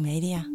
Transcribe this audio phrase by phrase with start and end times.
[0.00, 0.50] Media.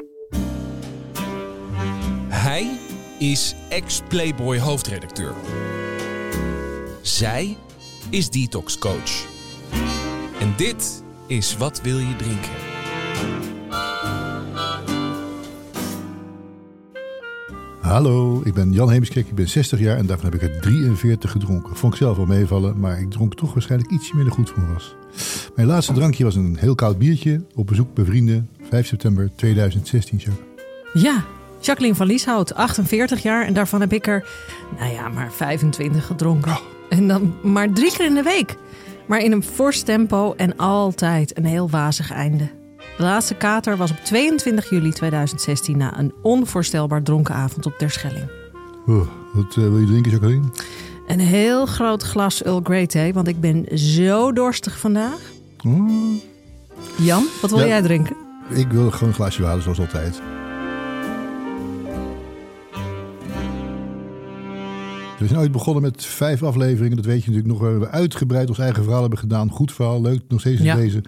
[2.28, 2.78] Hij
[3.20, 5.34] is ex-Playboy hoofdredacteur.
[7.02, 7.58] Zij
[8.10, 9.26] is detox coach.
[10.40, 12.70] En dit is Wat wil je drinken?
[17.82, 21.32] Hallo, ik ben Jan Heemskerk, ik ben 60 jaar en daarvan heb ik er 43
[21.32, 21.76] gedronken.
[21.76, 24.74] Vond ik zelf wel meevallen, maar ik dronk toch waarschijnlijk ietsje minder goed voor me
[24.74, 24.96] was.
[25.56, 30.18] Mijn laatste drankje was een heel koud biertje op bezoek bij vrienden, 5 september 2016.
[30.18, 30.46] Jacques.
[30.94, 31.24] Ja,
[31.60, 34.28] Jacqueline van Lieshout, 48 jaar en daarvan heb ik er,
[34.80, 36.58] nou ja, maar 25 gedronken.
[36.90, 38.56] En dan maar drie keer in de week.
[39.08, 42.50] Maar in een fors tempo en altijd een heel wazig einde.
[42.98, 48.30] De laatste kater was op 22 juli 2016 na een onvoorstelbaar dronken avond op Terschelling.
[49.34, 50.46] Wat eh, wil je drinken, Jacqueline?
[51.08, 55.20] Een heel groot glas Earl Grey thee, want ik ben zo dorstig vandaag.
[55.66, 55.92] Oh,
[56.98, 57.66] Jan, wat wil Ja.
[57.68, 58.16] jij drinken?
[58.50, 60.22] Ik wil gewoon een glaasje water zoals altijd.
[65.20, 66.96] We zijn ooit begonnen met vijf afleveringen.
[66.96, 67.70] Dat weet je natuurlijk nog.
[67.70, 69.50] Waar we uitgebreid ons eigen verhaal hebben gedaan.
[69.52, 70.76] Goed verhaal, leuk, nog steeds Ja.
[70.76, 71.04] te lezen.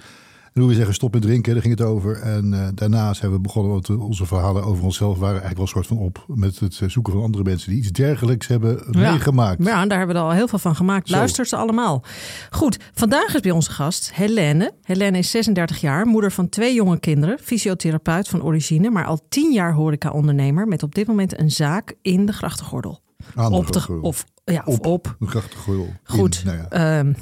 [0.53, 2.21] En hoe we zeggen stop met drinken, daar ging het over.
[2.21, 5.71] En eh, daarna zijn we begonnen, want onze verhalen over onszelf waren eigenlijk wel een
[5.71, 6.25] soort van op.
[6.27, 9.11] Met het eh, zoeken van andere mensen die iets dergelijks hebben Ja.
[9.11, 9.63] meegemaakt.
[9.63, 11.09] Ja, daar hebben we er al heel veel van gemaakt.
[11.09, 11.16] Zo.
[11.16, 12.03] Luister ze allemaal.
[12.49, 14.71] Goed, vandaag is bij onze gast Helene.
[14.83, 19.52] Helene is 36 jaar, moeder van twee jonge kinderen, fysiotherapeut van origine, maar al 10
[19.53, 22.99] jaar horeca-ondernemer met op dit moment een zaak in de grachtengordel.
[23.36, 24.85] Op de, of, ja, Op.
[24.85, 25.16] op.
[25.19, 25.27] Een.
[25.67, 26.44] In, Goed.
[26.45, 26.69] nou ja.
[26.69, 27.13] Ehm,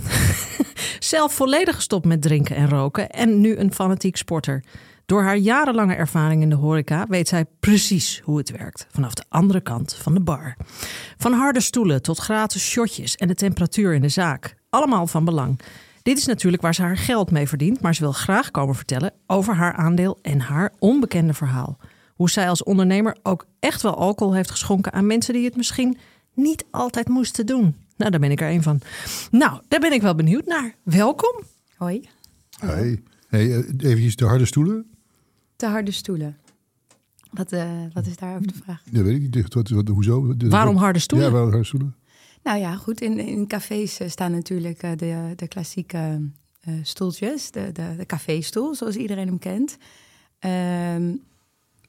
[0.99, 4.63] zelf volledig gestopt met drinken en roken en nu een fanatiek sporter.
[5.05, 8.87] Door haar jarenlange ervaring in de horeca weet zij precies hoe het werkt.
[8.91, 10.55] Vanaf de andere kant van de bar.
[11.17, 14.55] Van harde stoelen tot gratis shotjes en de temperatuur in de zaak.
[14.69, 15.59] Allemaal van belang.
[16.03, 19.13] Dit is natuurlijk waar ze haar geld mee verdient, maar ze wil graag komen vertellen
[19.27, 21.77] over haar aandeel en haar onbekende verhaal.
[22.15, 25.97] Hoe zij als ondernemer ook echt wel alcohol heeft geschonken aan mensen die het misschien
[26.41, 27.75] niet altijd moesten doen.
[27.97, 28.81] Nou, daar ben ik er een van.
[29.31, 30.75] Nou, daar ben ik wel benieuwd naar.
[30.83, 31.43] Welkom.
[31.75, 32.09] Hoi.
[32.59, 33.01] Hey.
[33.27, 33.57] Hey, eh,
[33.89, 34.85] eventjes de harde stoelen.
[35.55, 36.37] De harde stoelen.
[37.31, 38.81] Wat, eh, wat is daarover de vraag?
[38.91, 39.53] Ja, weet ik niet.
[39.53, 40.37] Wat, wat, hoezo?
[40.37, 41.27] De- Waarom harde stoelen?
[41.27, 41.95] Ja, waarom harde stoelen?
[42.43, 43.01] Nou ja, goed.
[43.01, 46.29] In, in cafés eh, staan natuurlijk eh, de, de klassieke
[46.61, 47.51] eh, stoeltjes.
[47.51, 49.77] De, de, de caféstoel, zoals iedereen hem kent.
[50.39, 51.15] Ehm,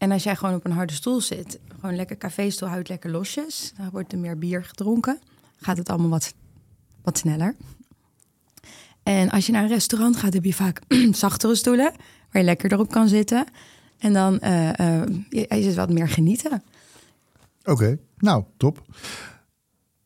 [0.00, 3.72] en als jij gewoon op een harde stoel zit, gewoon lekker caféstoel, houdt lekker losjes.
[3.76, 5.18] Dan wordt er meer bier gedronken.
[5.56, 6.34] Gaat het allemaal wat,
[7.02, 7.54] wat sneller.
[9.02, 10.80] En als je naar een restaurant gaat, heb je vaak
[11.12, 11.92] zachtere stoelen.
[12.30, 13.44] Waar je lekker erop kan zitten.
[13.98, 16.62] En dan je, is het wat meer genieten.
[17.64, 18.82] Oké, nou, top.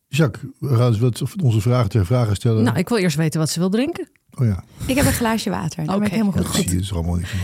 [0.08, 2.62] Jacques, we gaan eens wat onze vragen ter vragen stellen.
[2.64, 4.08] Nou, ik wil eerst weten wat ze wil drinken.
[4.38, 5.84] Oh ja, Ik heb een glaasje water.
[5.84, 6.54] Ben ik Oké, helemaal dat goed.
[6.54, 7.38] zie je, dat is er allemaal niet van.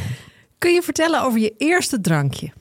[0.60, 2.52] Kun je vertellen over je eerste drankje?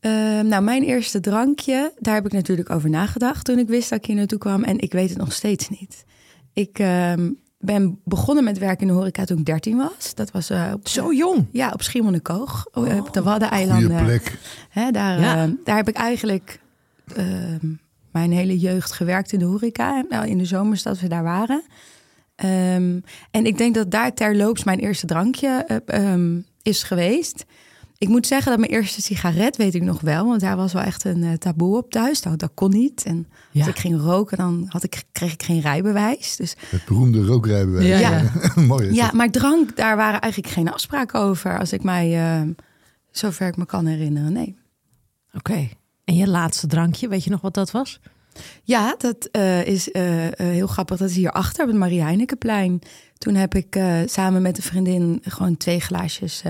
[0.00, 3.98] Ehm, nou, mijn eerste drankje, daar heb ik natuurlijk over nagedacht toen ik wist dat
[3.98, 4.62] ik hier naartoe kwam.
[4.64, 6.04] En ik weet het nog steeds niet.
[6.52, 10.14] Ik ehm, ben begonnen met werken in de horeca toen ik 13 was.
[10.14, 11.46] Dat was eh, op, Zo jong.
[11.52, 14.04] ja, op Schiermonnikoog, oh, op de Goede Waddeneilanden.
[14.04, 14.38] plek.
[14.68, 15.36] Hè, daar, Ja.
[15.36, 16.60] ehm, daar heb ik eigenlijk
[17.14, 17.66] ehm,
[18.12, 20.04] mijn hele jeugd gewerkt in de horeca.
[20.08, 21.62] Nou, in de zomers dat we daar waren.
[22.34, 23.00] Ehm,
[23.30, 25.76] en ik denk dat daar terloops mijn eerste drankje eh,
[26.12, 27.44] ehm, is geweest.
[27.98, 30.26] Ik moet zeggen dat mijn eerste sigaret weet ik nog wel.
[30.26, 32.20] Want daar was wel echt een eh, taboe op thuis.
[32.22, 33.02] Dat, dat kon niet.
[33.04, 33.60] En Ja.
[33.60, 36.36] als ik ging roken, dan had ik, kreeg ik geen rijbewijs.
[36.36, 37.86] Dus Het beroemde rookrijbewijs.
[37.88, 38.30] Ja, ja.
[38.62, 41.58] Mooi ja, maar drank, daar waren eigenlijk geen afspraken over.
[41.58, 42.52] Als ik mij, ehm,
[43.10, 44.56] zover ik me kan herinneren, nee.
[45.34, 45.68] Oké.
[46.04, 48.00] En je laatste drankje, weet je nog wat dat was?
[48.62, 50.96] Ja, dat eh, is eh, eh, heel grappig.
[50.96, 52.80] Dat is hierachter op het Marie Heinekenplein.
[53.18, 56.42] Toen heb ik samen met een vriendin gewoon twee glaasjes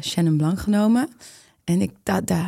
[0.00, 1.08] Chenin Blanc genomen.
[1.64, 1.90] En ik,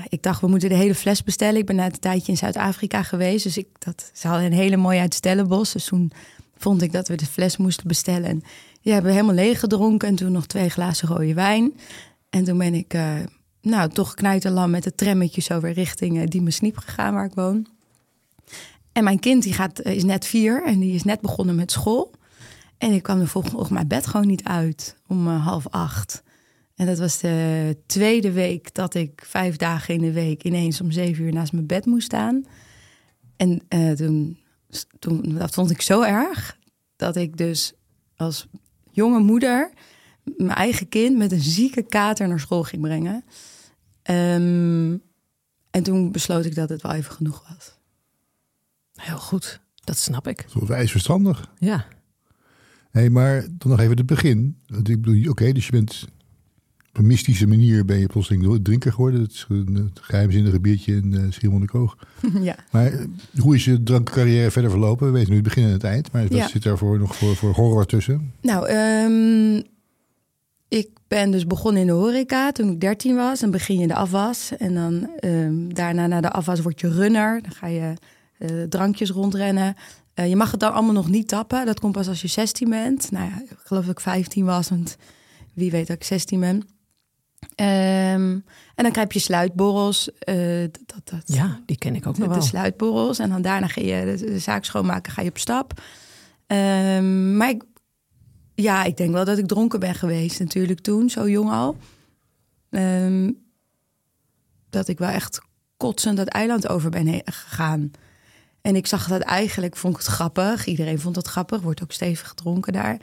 [0.09, 1.61] ik dacht, we moeten de hele fles bestellen.
[1.61, 3.45] Ik ben net een tijdje in Zuid-Afrika geweest.
[3.45, 5.73] Dus ik, dat, ze hadden een hele mooie uit Stellenbosch.
[5.73, 6.13] Dus toen
[6.57, 8.29] vond ik dat we de fles moesten bestellen.
[8.29, 8.43] En
[8.83, 10.09] die hebben we helemaal leeg gedronken.
[10.09, 11.73] En toen nog twee glazen rode wijn.
[12.31, 12.95] En toen ben ik,
[13.63, 17.35] nou, toch knijterlam met het trammetje zo weer richting uh, Diemen Sniep gegaan, waar ik
[17.35, 17.67] woon.
[18.93, 21.73] En mijn kind die gaat, eh, is net vier en die is net begonnen met
[21.73, 22.15] school.
[22.79, 26.23] En ik kwam de volgende ochtend mijn bed gewoon niet uit om eh, half acht.
[26.75, 30.91] En dat was de tweede week dat ik vijf dagen in de week ineens om
[30.91, 32.45] zeven uur naast mijn bed moest staan.
[33.37, 34.39] En eh, toen,
[34.99, 36.59] toen, dat vond ik zo erg
[36.97, 37.73] dat ik dus
[38.17, 38.47] als
[38.91, 39.71] jonge moeder
[40.37, 43.25] mijn eigen kind met een zieke kater naar school ging brengen.
[44.03, 44.97] Ehm,
[45.71, 47.79] en toen besloot ik dat het wel even genoeg was.
[49.01, 49.61] Heel goed.
[49.85, 50.45] Dat snap ik.
[50.49, 51.51] Zo wijs verstandig.
[51.59, 51.87] Ja.
[52.91, 54.57] Hé, maar dan nog even het begin.
[54.67, 56.07] Want Ik bedoel, oké, dus je bent
[56.89, 59.21] op een mystische manier ben je plotseling drinker geworden.
[59.21, 61.97] Het het geheimzinnige biertje in uh, Schiermonnikoog.
[62.41, 62.57] ja.
[62.71, 63.05] Maar eh,
[63.39, 65.07] hoe is je drankcarrière verder verlopen?
[65.07, 66.13] We weten nu het begin en het eind.
[66.13, 66.49] Maar wat Ja.
[66.49, 68.33] zit daarvoor nog voor, voor horror tussen?
[68.41, 69.63] Nou, ehm,
[70.69, 73.41] ik ben dus begonnen in de horeca toen ik 13 was.
[73.41, 74.57] Dan begin je in de afwas.
[74.59, 77.43] En dan ehm, daarna na de afwas word je runner.
[77.43, 77.95] Dan ga je
[78.41, 79.75] eh, drankjes rondrennen.
[80.15, 81.67] Eh, je mag het dan allemaal nog niet tappen.
[81.67, 83.11] Dat komt pas als je 16 bent.
[83.11, 84.69] Nou ja, ik geloof dat ik 15 was.
[84.69, 84.97] Want
[85.55, 86.63] wie weet dat ik 16 ben.
[87.55, 88.39] Ehm,
[88.75, 90.19] en dan krijg je sluitborrels.
[90.19, 92.47] eh, dat, dat, Ja, die ken ik ook de, nog de wel.
[92.47, 93.19] sluitborrels.
[93.19, 95.81] En dan daarna ga je de, de zaak schoonmaken, ga je op stap.
[96.47, 97.63] Ehm, maar ik,
[98.55, 101.77] ja, ik denk wel dat ik dronken ben geweest natuurlijk toen, zo jong al.
[102.71, 103.31] Ehm,
[104.71, 105.41] dat ik wel echt
[105.77, 107.91] kotsend dat eiland over ben gegaan.
[108.63, 110.67] En ik zag dat eigenlijk, vond ik het grappig.
[110.67, 112.99] Iedereen vond het grappig, wordt ook stevig gedronken daar.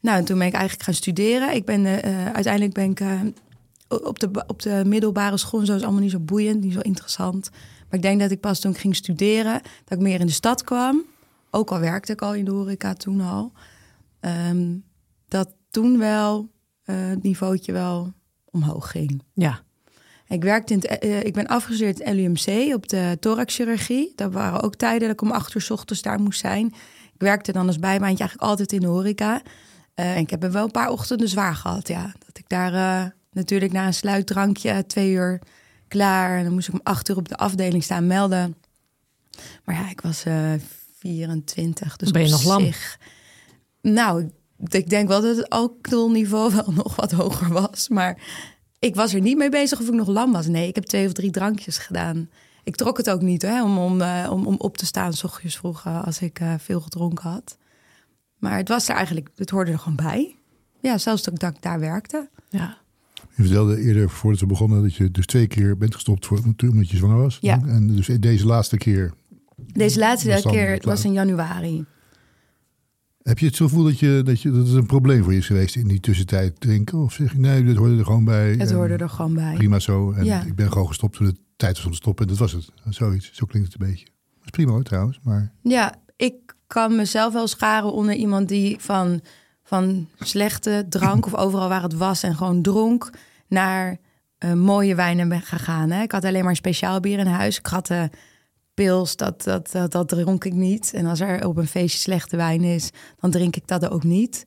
[0.00, 1.54] Nou, en toen ben ik eigenlijk gaan studeren.
[1.54, 3.20] Ik ben, eh, eh, uiteindelijk ben ik eh,
[3.88, 7.50] op, de, op de middelbare school, zo is allemaal niet zo boeiend, niet zo interessant.
[7.50, 10.32] Maar ik denk dat ik pas toen ik ging studeren, dat ik meer in de
[10.32, 11.04] stad kwam.
[11.50, 13.52] Ook al werkte ik al in de horeca toen al.
[14.20, 14.76] Ehm,
[15.28, 16.48] dat toen wel
[16.82, 18.12] het niveautje wel
[18.44, 19.22] omhoog ging.
[19.34, 19.62] Ja,
[20.30, 24.12] Ik, werkte in het, eh, ik ben afgestudeerd in LUMC op de thoraxchirurgie.
[24.16, 26.66] Dat waren ook tijden dat ik om acht uur 's ochtends daar moest zijn.
[27.14, 29.42] Ik werkte dan als bijbaantje eigenlijk altijd in de horeca.
[29.94, 32.12] Eh, en ik heb er wel een paar ochtenden zwaar gehad, ja.
[32.26, 35.40] Dat ik daar eh, natuurlijk na een sluitdrankje twee uur
[35.88, 36.38] klaar.
[36.38, 38.56] En dan moest ik om acht uur op de afdeling staan melden.
[39.64, 40.52] Maar ja, ik was eh
[40.98, 42.64] 24, dus Ben je nog lam?
[42.64, 42.98] zich-
[43.82, 44.30] Nou,
[44.68, 47.88] ik denk wel dat het alcoholniveau wel nog wat hoger was.
[47.88, 48.18] Maar
[48.80, 50.46] ik was er niet mee bezig of ik nog lam was.
[50.46, 52.28] Nee, ik heb twee of drie drankjes gedaan.
[52.64, 55.24] Ik trok het ook niet hè, om, om, eh, om, om op te staan s
[55.24, 57.58] ochtends vroeg eh, als ik eh, veel gedronken had.
[58.38, 60.36] Maar het was er eigenlijk, het hoorde er gewoon bij.
[60.80, 62.28] Ja, zelfs dat ik, dat ik daar werkte.
[62.48, 62.78] ja.
[63.34, 66.40] Je vertelde eerder, voordat we begonnen, dat je dus twee keer bent gestopt voor,
[66.70, 67.38] omdat je zwanger was.
[67.40, 67.60] Ja.
[67.66, 69.12] En dus deze laatste keer,
[69.56, 71.84] Deze laatste Was keer, het was in januari.
[73.22, 75.46] Heb je het gevoel dat, je, dat, je, dat het een probleem voor je is
[75.46, 76.98] geweest in die tussentijd drinken?
[76.98, 78.52] Of zeg je, nee, dit hoorde er gewoon bij.
[78.58, 79.54] Het hoorde er gewoon bij.
[79.54, 80.12] Prima zo.
[80.12, 80.42] En Ja.
[80.42, 82.24] ik ben gewoon gestopt toen het tijd was om te stoppen.
[82.24, 82.68] En dat was het.
[82.88, 83.30] Zoiets.
[83.32, 84.04] Zo klinkt het een beetje.
[84.04, 85.20] Dat is prima hoor, trouwens.
[85.22, 86.34] Maar Ja, ik
[86.66, 89.20] kan mezelf wel scharen onder iemand die van,
[89.62, 93.10] van slechte drank of overal waar het was en gewoon dronk
[93.48, 93.96] naar
[94.38, 95.90] eh, mooie wijnen ben gegaan.
[95.90, 96.02] Hè.
[96.02, 97.58] Ik had alleen maar speciaal bier in huis.
[97.58, 98.02] Ik had eh,
[98.84, 100.92] pils, dat, dat, dat, dat dronk ik niet.
[100.94, 102.90] En als er op een feestje slechte wijn is,
[103.20, 104.46] dan drink ik dat ook niet.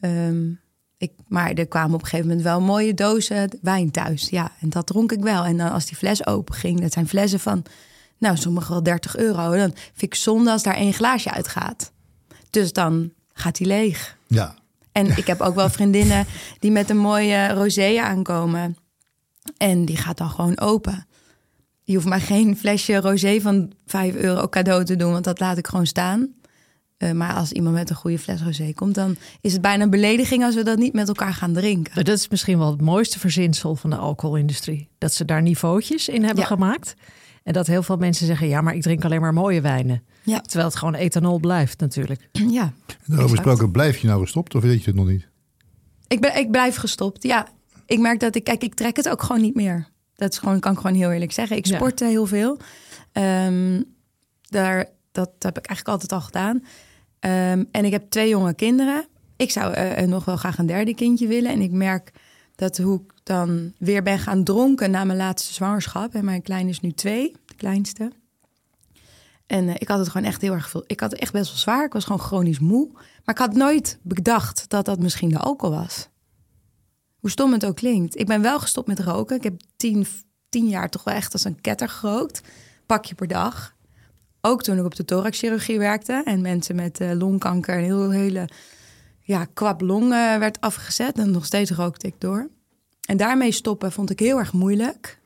[0.00, 0.50] Ehm,
[0.96, 4.28] ik, maar er kwamen op een gegeven moment wel mooie dozen wijn thuis.
[4.28, 5.44] Ja, en dat dronk ik wel.
[5.44, 7.64] En dan als die fles open ging, dat zijn flessen van,
[8.18, 9.56] nou, sommige wel 30 euro.
[9.56, 11.92] Dan vind ik zonde als daar één glaasje uitgaat.
[12.50, 14.16] Dus dan gaat die leeg.
[14.26, 14.54] ja,
[14.92, 16.26] En ik heb ook wel vriendinnen
[16.58, 18.76] die met een mooie rosé aankomen.
[19.56, 21.06] En die gaat dan gewoon open.
[21.92, 25.58] Je hoeft maar geen flesje rosé van 5 euro cadeau te doen, want dat laat
[25.58, 26.28] ik gewoon staan.
[26.96, 29.90] Eh, maar als iemand met een goede fles rosé komt, dan is het bijna een
[29.90, 31.92] belediging als we dat niet met elkaar gaan drinken.
[31.94, 34.88] Maar dat is misschien wel het mooiste verzinsel van de alcoholindustrie.
[34.98, 36.46] Dat ze daar niveautjes in hebben Ja.
[36.48, 36.94] gemaakt.
[37.42, 40.02] En dat heel veel mensen zeggen, ja, maar ik drink alleen maar mooie wijnen.
[40.22, 42.28] Ja, Terwijl het gewoon ethanol blijft natuurlijk.
[42.50, 42.72] ja.
[43.06, 45.28] Daarover gesproken, blijf je nou gestopt of weet je het nog niet?
[46.06, 47.22] Ik, ben, ik blijf gestopt.
[47.22, 47.46] Ja,
[47.86, 49.90] ik merk dat ik, kijk, ik trek het ook gewoon niet meer.
[50.14, 51.56] Dat is gewoon, kan ik gewoon heel eerlijk zeggen.
[51.56, 51.76] Ik Ja.
[51.76, 52.58] sportte heel veel.
[53.12, 53.82] Ehm,
[54.48, 56.64] daar, dat heb ik eigenlijk altijd al gedaan.
[57.18, 59.06] Ehm, en ik heb twee jonge kinderen.
[59.36, 61.50] Ik zou eh, nog wel graag een derde kindje willen.
[61.50, 62.12] En ik merk
[62.54, 66.14] dat hoe ik dan weer ben gaan dronken na mijn laatste zwangerschap.
[66.14, 68.12] En mijn kleine is nu twee, de kleinste.
[69.46, 70.84] En eh, ik had het gewoon echt heel erg veel.
[70.86, 71.84] Ik had het echt best wel zwaar.
[71.84, 72.88] Ik was gewoon chronisch moe.
[72.92, 76.08] Maar ik had nooit bedacht dat dat misschien de alcohol was.
[77.22, 78.18] Hoe stom het ook klinkt.
[78.18, 79.36] Ik ben wel gestopt met roken.
[79.36, 80.06] Ik heb tien,
[80.48, 82.40] tien jaar toch wel echt als een ketter gerookt.
[82.86, 83.74] Pakje per dag.
[84.40, 86.22] Ook toen ik op de thoraxchirurgie werkte.
[86.24, 88.48] En mensen met eh, longkanker en heel hele
[89.20, 89.46] ja,
[90.38, 91.18] werd afgezet.
[91.18, 92.48] En nog steeds rookte ik door.
[93.08, 95.18] En daarmee stoppen vond ik heel erg moeilijk.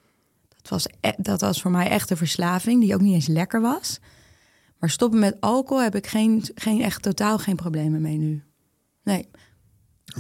[0.48, 3.60] Dat was, e- dat was voor mij echt een verslaving die ook niet eens lekker
[3.60, 4.00] was.
[4.78, 8.42] Maar stoppen met alcohol heb ik geen, geen, echt totaal geen problemen mee nu.
[9.02, 9.28] Nee.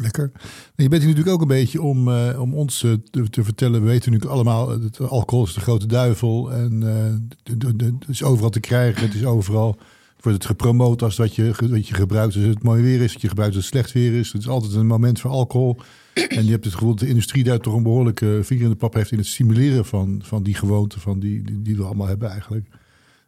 [0.00, 0.32] Lekker.
[0.74, 3.80] Je bent hier natuurlijk ook een beetje om, eh, om ons eh, te, te vertellen.
[3.80, 6.52] We weten natuurlijk allemaal, eh, dat alcohol is de grote duivel.
[6.52, 9.02] En eh, het is overal te krijgen.
[9.02, 9.78] Het is overal.
[10.20, 13.12] Wordt het gepromoot als dat je, dat je gebruikt als het mooi weer is.
[13.12, 14.32] Dat je gebruikt als het slecht weer is.
[14.32, 15.76] Het is altijd een moment voor alcohol.
[16.14, 18.76] En je hebt het gevoel dat de industrie daar toch een behoorlijke vinger in de
[18.76, 22.30] pap heeft in het stimuleren van, van die gewoonten van die, die we allemaal hebben
[22.30, 22.68] eigenlijk.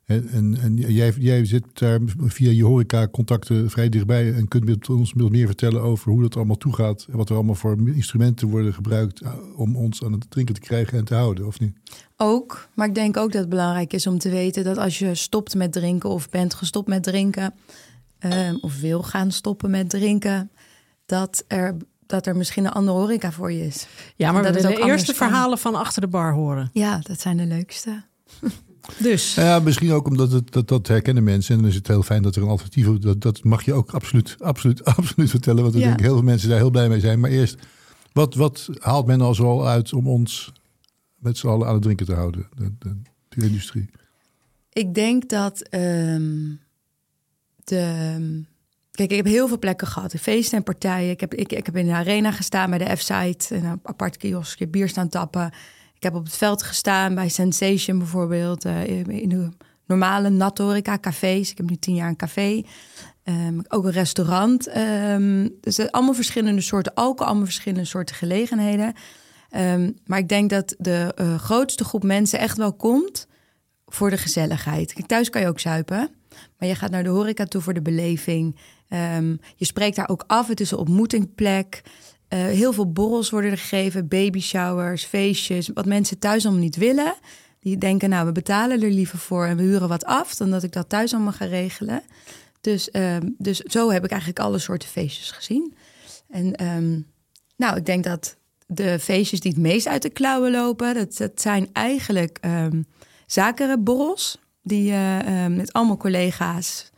[0.09, 4.89] En, en, en jij, jij zit daar via je horeca-contacten vrij dichtbij en kunt met
[4.89, 8.49] ons veel meer vertellen over hoe dat allemaal toegaat en wat er allemaal voor instrumenten
[8.49, 11.77] worden gebruikt eh, om ons aan het drinken te krijgen en te houden, of niet?
[12.17, 15.15] Ook, maar ik denk ook dat het belangrijk is om te weten dat als je
[15.15, 17.55] stopt met drinken of bent gestopt met drinken,
[18.19, 20.51] ehm, of wil gaan stoppen met drinken,
[21.07, 23.87] dat er, dat er misschien een andere horeca voor je is.
[24.17, 25.29] Ja, maar Dat we de eerste kan.
[25.29, 26.71] verhalen van achter de bar horen.
[26.73, 28.03] Ja, dat zijn de leukste.
[28.99, 31.55] Dus ja, misschien ook omdat het, dat, dat herkennen mensen.
[31.55, 32.99] En dan is het heel fijn dat er een alternatief is.
[33.01, 35.63] Dat, dat mag je ook absoluut, absoluut, absoluut vertellen.
[35.63, 35.87] Want ik Ja.
[35.87, 37.21] denk heel veel mensen daar heel blij mee zijn.
[37.21, 37.57] Maar eerst,
[38.13, 40.53] wat, wat haalt men al zoal uit om ons
[41.17, 42.49] met z'n allen aan het drinken te houden?
[42.57, 42.97] De, de,
[43.29, 43.89] de industrie.
[44.73, 46.33] Ik denk dat ehm,
[47.65, 48.47] de.
[48.91, 50.15] Kijk, ik heb heel veel plekken gehad.
[50.21, 51.11] Feesten en partijen.
[51.11, 53.55] Ik heb, ik, ik heb in de arena gestaan bij de F-site.
[53.55, 55.51] Een apart kioskje bier staan tappen.
[55.99, 58.65] Ik heb op het veld gestaan bij Sensation bijvoorbeeld.
[58.65, 59.49] eh, in de
[59.87, 61.51] normale horeca, cafés.
[61.51, 62.63] Ik heb nu tien jaar een café.
[63.23, 64.67] Ehm, ook een restaurant.
[64.67, 67.27] Ehm, dus het allemaal verschillende soorten alcohol.
[67.27, 68.95] Allemaal verschillende soorten gelegenheden.
[69.51, 73.27] Ehm, maar ik denk dat de eh, grootste groep mensen echt wel komt
[73.87, 74.93] voor de gezelligheid.
[74.93, 76.11] Kijk, thuis kan je ook zuipen.
[76.59, 78.57] Maar je gaat naar de horeca toe voor de beleving.
[79.57, 80.49] Je spreekt daar ook af.
[80.49, 81.83] Het is een ontmoetingplek.
[82.29, 84.09] Eh, heel veel borrels worden er gegeven.
[84.09, 85.71] Baby showers, feestjes.
[85.75, 87.15] Wat mensen thuis allemaal niet willen.
[87.61, 90.35] Die denken, nou, we betalen er liever voor en we huren wat af...
[90.35, 92.03] dan dat ik dat thuis allemaal ga regelen.
[92.61, 95.75] Dus, ehm, dus zo heb ik eigenlijk alle soorten feestjes gezien.
[96.29, 97.01] En ehm,
[97.57, 100.95] nou, ik denk dat de feestjes die het meest uit de klauwen lopen...
[100.95, 102.83] dat, dat zijn eigenlijk ehm
[103.27, 104.39] zakenborrels...
[104.63, 106.91] die eh, met allemaal collega's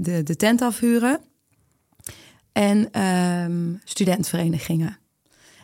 [0.00, 1.20] de, de tent afhuren.
[2.56, 4.98] En ehm studentverenigingen.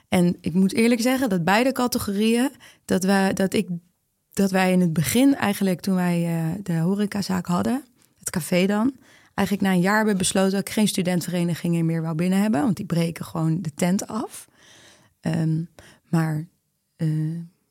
[0.09, 2.51] En ik moet eerlijk zeggen dat beide categorieën...
[2.85, 3.69] dat, wij, dat, ik,
[4.33, 7.85] dat wij in het begin eigenlijk toen wij eh, de horecazaak hadden...
[8.19, 8.93] het café dan...
[9.35, 10.51] eigenlijk na een jaar hebben besloten...
[10.51, 12.63] dat ik geen studentverenigingen meer wou binnen hebben...
[12.63, 14.49] want die breken gewoon de tent af.
[15.21, 15.63] Ehm,
[16.09, 16.47] maar
[16.97, 17.09] eh,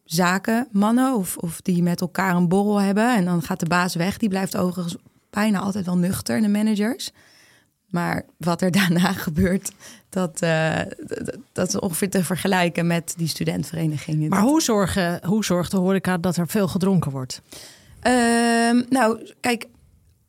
[0.04, 3.16] zaken, mannen of, of die met elkaar een borrel hebben...
[3.16, 4.96] en dan gaat de baas weg, die blijft overigens
[5.30, 7.12] bijna altijd wel nuchter, de managers...
[7.92, 9.72] Maar wat er daarna gebeurt,
[10.10, 10.80] dat, eh,
[11.52, 14.30] dat, is ongeveer te vergelijken met die studentverenigingen.
[14.30, 17.42] Maar hoe, zorgen, hoe zorgt de horeca dat er veel gedronken wordt?
[18.00, 19.66] Ehm, nou, kijk,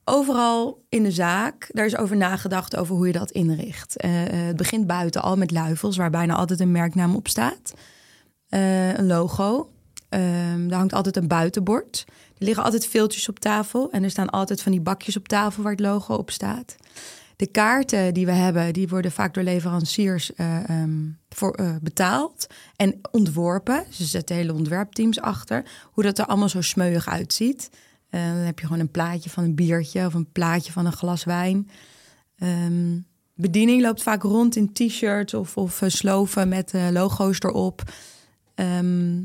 [0.04, 3.97] overal in de zaak, daar is over nagedacht over hoe je dat inricht.
[3.97, 7.75] Eh, eh, het begint buiten al met luifels, waar bijna altijd een merknaam op staat.
[8.49, 9.71] Een logo.
[10.09, 12.04] Ehm daar hangt altijd een buitenbord.
[12.09, 13.90] Er liggen altijd filtjes op tafel.
[13.90, 16.76] En er staan altijd van die bakjes op tafel waar het logo op staat.
[17.42, 22.46] De kaarten die we hebben, die worden vaak door leveranciers eh, ehm, voor, eh, betaald
[22.76, 23.84] en ontworpen.
[23.90, 25.64] Ze zetten hele ontwerpteams achter.
[25.92, 27.70] Hoe dat er allemaal zo smeuig uitziet.
[28.11, 30.92] Eh, dan heb je gewoon een plaatje van een biertje of een plaatje van een
[30.92, 31.70] glas wijn.
[32.38, 32.99] Ehm,
[33.34, 37.82] bediening loopt vaak rond in t-shirts of, of sloven met logo's erop.
[38.54, 39.20] Ehm,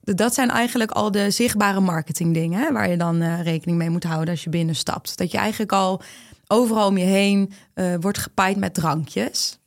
[0.00, 4.44] dat zijn eigenlijk al de zichtbare marketingdingen waar je dan rekening mee moet houden als
[4.44, 5.18] je binnenstapt.
[5.18, 6.02] Dat je eigenlijk al
[6.46, 9.58] overal om je heen eh, wordt gepaaid met drankjes.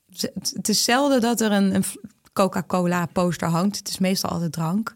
[0.54, 1.84] Het is zelden dat er een, een
[2.34, 3.78] Coca-Cola poster hangt.
[3.78, 4.94] Het is meestal altijd drank.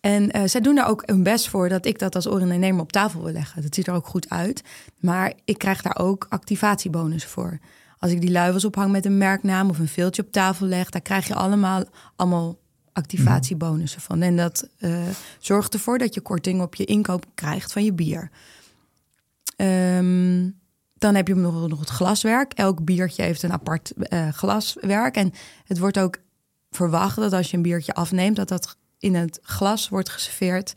[0.00, 2.92] En eh, zij doen daar ook hun best voor dat ik dat als ondernemer op
[2.92, 3.62] tafel wil leggen.
[3.62, 4.62] Dat ziet er ook goed uit.
[4.98, 7.58] Maar ik krijg daar ook activatiebonus voor.
[7.98, 11.00] Als ik die luifels ophang met een merknaam of een veeltje op tafel leg, daar
[11.00, 11.84] krijg je allemaal,
[12.16, 12.58] allemaal
[12.92, 14.22] activatiebonussen van.
[14.22, 15.02] En dat eh,
[15.38, 18.30] zorgt ervoor dat je korting op je inkoop krijgt van je bier.
[19.56, 20.48] Ehm,
[21.00, 22.52] dan heb je nog, het glaswerk.
[22.52, 25.16] Elk biertje heeft een apart eh, glaswerk.
[25.16, 25.32] En
[25.64, 26.16] het wordt ook
[26.70, 30.72] verwacht dat als je een biertje afneemt, dat dat in het glas wordt geserveerd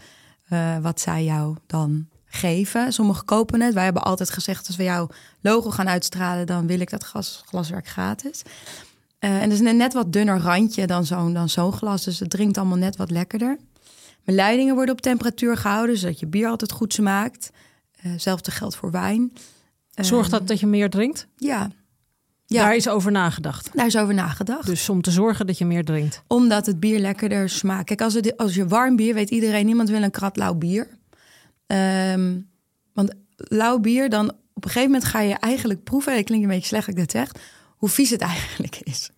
[0.48, 2.94] eh, wat zij jou dan geven.
[2.94, 3.74] Sommigen kopen het.
[3.74, 5.10] Wij hebben altijd gezegd, als we jouw
[5.42, 8.42] logo gaan uitstralen, dan wil ik dat glas, glaswerk gratis.
[9.20, 12.04] Eh, en dat is een net wat dunner randje dan zo'n dan zo'n glas.
[12.04, 13.58] Dus het drinkt allemaal net wat lekkerder.
[14.24, 17.52] Mijn leidingen worden op temperatuur gehouden, zodat je bier altijd goed smaakt.
[17.92, 19.32] Eh hetzelfde geldt voor wijn.
[19.94, 21.28] Zorgt Eh, dat dat je meer drinkt?
[21.38, 21.70] Ja.
[22.46, 23.70] Ja, Daar is over nagedacht.
[23.74, 24.66] daar is over nagedacht.
[24.66, 26.22] Dus om te zorgen dat je meer drinkt.
[26.28, 27.86] Omdat het bier lekkerder smaakt.
[27.86, 30.88] Kijk, als, het, als je warm bier, weet iedereen, niemand wil een krat lauw bier.
[31.68, 32.40] Ehm,
[32.94, 36.16] want lauw bier, dan op een gegeven moment ga je eigenlijk proeven.
[36.16, 37.32] Het klinkt een beetje slecht dat ik dat zeg.
[37.78, 39.10] Hoe vies het eigenlijk is.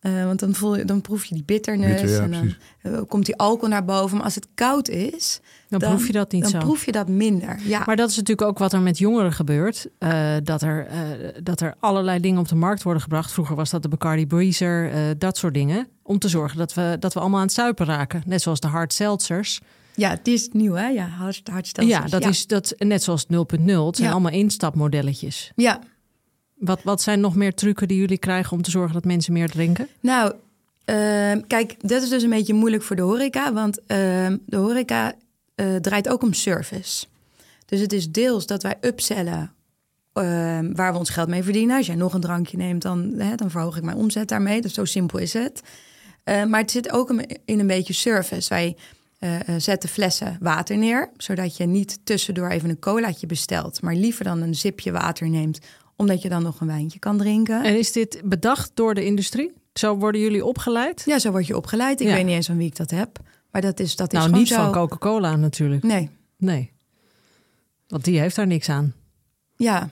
[0.00, 2.00] Eh, want dan, voel je, dan proef je die bitternis.
[2.00, 2.54] Bitter, ja, en dan
[2.92, 4.16] eh, komt die alcohol naar boven.
[4.16, 6.58] Maar als het koud is, Dan, proef je dat niet dan zo.
[6.58, 7.58] proef je dat minder.
[7.64, 7.82] Ja.
[7.86, 9.86] Maar dat is natuurlijk ook wat er met jongeren gebeurt.
[9.98, 10.98] eh, dat, er, eh,
[11.42, 13.32] dat er allerlei dingen op de markt worden gebracht.
[13.32, 15.88] Vroeger was dat de Bacardi Breezer, eh, dat soort dingen.
[16.02, 18.22] Om te zorgen dat we, dat we allemaal aan het suipen raken.
[18.26, 19.60] Net zoals de hard seltzers.
[19.94, 20.88] Ja, die is nieuw, hè?
[20.88, 21.98] Ja, hard, hardstelsels.
[21.98, 23.86] Ja, dat is dat, net zoals 0.0.
[23.86, 24.10] Het zijn Ja.
[24.14, 25.52] allemaal instapmodelletjes.
[25.56, 25.80] Ja,
[26.60, 29.50] Wat, wat zijn nog meer trucken die jullie krijgen om te zorgen dat mensen meer
[29.50, 29.88] drinken?
[30.00, 30.32] nou,
[30.84, 33.52] ehm, kijk, dat is dus een beetje moeilijk voor de horeca.
[33.52, 35.14] Want ehm, de horeca
[35.54, 37.06] eh, draait ook om service.
[37.66, 39.52] Dus het is deels dat wij upsellen
[40.12, 41.76] ehm, waar we ons geld mee verdienen.
[41.76, 44.60] Als jij nog een drankje neemt, dan, hè, dan verhoog ik mijn omzet daarmee.
[44.60, 45.62] Dus zo simpel is het.
[46.24, 47.10] Maar het zit ook
[47.44, 48.48] in een beetje service.
[48.48, 48.76] Wij
[49.20, 53.94] eh, eh, zetten flessen water neer, zodat je niet tussendoor even een colaatje bestelt, maar
[53.94, 55.58] liever dan een zipje water neemt,
[56.00, 57.64] omdat je dan nog een wijntje kan drinken.
[57.64, 59.52] En is dit bedacht door de industrie?
[59.74, 61.02] Zo worden jullie opgeleid?
[61.06, 62.00] Ja, zo word je opgeleid.
[62.00, 62.14] Ik Ja.
[62.14, 63.18] weet niet eens van wie ik dat heb,
[63.50, 64.54] maar dat is dat is nou, niet zo.
[64.54, 65.82] van Coca-Cola natuurlijk.
[65.82, 66.72] Nee, Nee.
[67.88, 68.94] Want die heeft daar niks aan.
[69.56, 69.88] ja.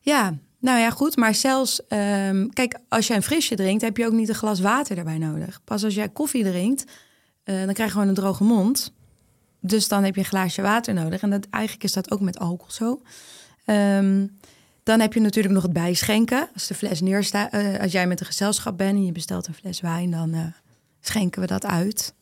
[0.00, 1.16] Ja, nou ja, goed.
[1.16, 4.60] Maar zelfs, ehm, kijk, als jij een frisje drinkt, heb je ook niet een glas
[4.60, 5.60] water erbij nodig.
[5.64, 6.84] Pas als jij koffie drinkt,
[7.44, 8.92] eh, dan krijg je gewoon een droge mond.
[9.60, 11.22] Dus dan heb je een glaasje water nodig.
[11.22, 13.02] En dat, eigenlijk is dat ook met alcohol zo.
[13.64, 14.26] Ehm,
[14.82, 16.48] dan heb je natuurlijk nog het bijschenken.
[16.54, 19.54] Als de fles neerstaat, eh, als jij met een gezelschap bent en je bestelt een
[19.54, 20.40] fles wijn, dan eh,
[21.00, 22.14] schenken we dat uit.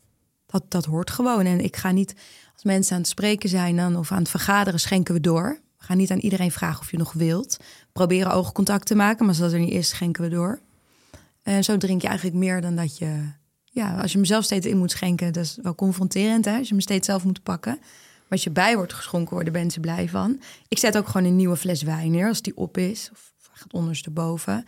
[0.47, 1.47] Dat, dat hoort gewoon.
[1.47, 2.15] En ik ga niet,
[2.55, 5.61] als mensen aan het spreken zijn dan, of aan het vergaderen, schenken we door.
[5.79, 7.57] We gaan niet aan iedereen vragen of je nog wilt.
[7.59, 10.61] We proberen oogcontact te maken, maar als dat er niet is, schenken we door.
[11.43, 13.39] En zo drink je eigenlijk meer dan dat je...
[13.73, 16.45] Ja, als je hem zelf steeds in moet schenken, dat is wel confronterend.
[16.45, 16.57] Hè?
[16.57, 17.79] Als je hem steeds zelf moet pakken.
[18.31, 20.41] Als je bij wordt geschonken, worden mensen blij van.
[20.69, 23.09] Ik zet ook gewoon een nieuwe fles wijn neer als die op is.
[23.13, 24.65] Of gaat ondersteboven.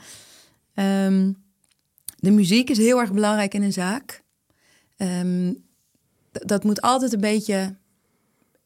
[0.74, 1.30] Ehm
[2.16, 4.22] de muziek is heel erg belangrijk in een zaak.
[4.96, 5.52] Ehm,
[6.32, 7.76] dat moet altijd een beetje,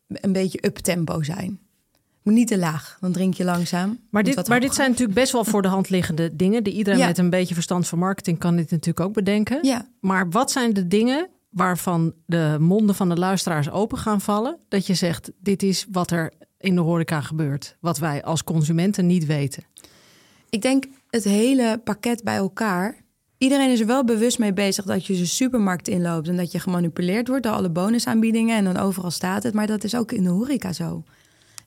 [0.09, 1.59] een beetje up-tempo zijn.
[2.23, 3.99] Moet niet te laag, dan drink je langzaam.
[4.11, 6.65] Maar dit, wat maar dit zijn natuurlijk best wel voor de hand liggende dingen.
[6.65, 7.07] Die iedereen Ja.
[7.07, 9.59] met een beetje verstand van marketing kan dit natuurlijk ook bedenken.
[9.63, 14.59] Ja, Maar wat zijn de dingen waarvan de monden van de luisteraars open gaan vallen?
[14.69, 17.77] Dat je zegt, dit is wat er in de horeca gebeurt.
[17.81, 19.65] Wat wij als consumenten niet weten.
[20.49, 23.05] ik denk het hele pakket bij elkaar.
[23.39, 26.29] Iedereen is er wel bewust mee bezig dat je de supermarkt inloopt...
[26.29, 28.57] en dat je gemanipuleerd wordt door alle bonusaanbiedingen...
[28.57, 31.03] en dan overal staat het, maar dat is ook in de horeca zo.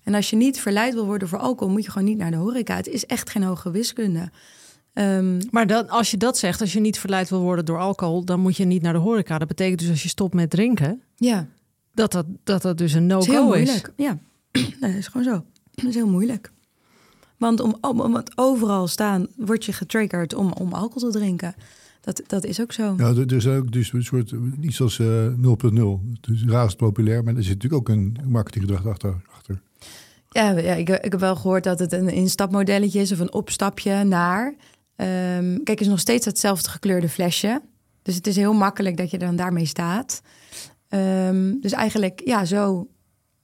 [0.04, 1.74] En als je niet verleid wil worden voor alcohol...
[1.74, 2.76] moet je gewoon niet naar de horeca.
[2.76, 4.32] Het is echt geen hoge wiskunde.
[5.00, 8.26] Ehm, Maar dan, als je dat zegt, als je niet verleid wil worden door alcohol...
[8.26, 9.38] dan moet je niet naar de horeca.
[9.38, 11.02] Dat betekent dus als je stopt met drinken...
[11.16, 11.48] ja,
[11.94, 13.66] dat dat, dat, dat dus een Het is heel no-go is.
[13.66, 13.94] moeilijk.
[13.96, 14.18] Ja,
[14.52, 15.44] nee, dat is gewoon zo.
[15.72, 16.52] Dat is heel moeilijk.
[17.38, 21.56] Want om, om, om het overal staan, word je getriggerd om, om alcohol te drinken.
[22.02, 22.94] Dat, dat is ook zo.
[22.98, 25.44] Ja, er er is ook dus een soort iets als eh 0.0.
[26.22, 29.16] Het is razend populair, maar er zit natuurlijk ook een marketinggedrag achter.
[29.36, 29.62] achter.
[30.30, 34.04] Ja, ja ik, ik heb wel gehoord dat het een instapmodelletje is of een opstapje
[34.04, 34.56] naar.
[35.00, 37.62] Ehm, kijk, het is nog steeds hetzelfde gekleurde flesje.
[38.02, 40.22] Dus het is heel makkelijk dat je dan daarmee staat.
[40.88, 42.88] Ehm, dus eigenlijk, ja, zo,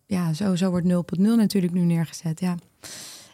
[0.05, 2.39] ja zo, zo wordt 0.0 natuurlijk nu neergezet.
[2.39, 2.57] Ja.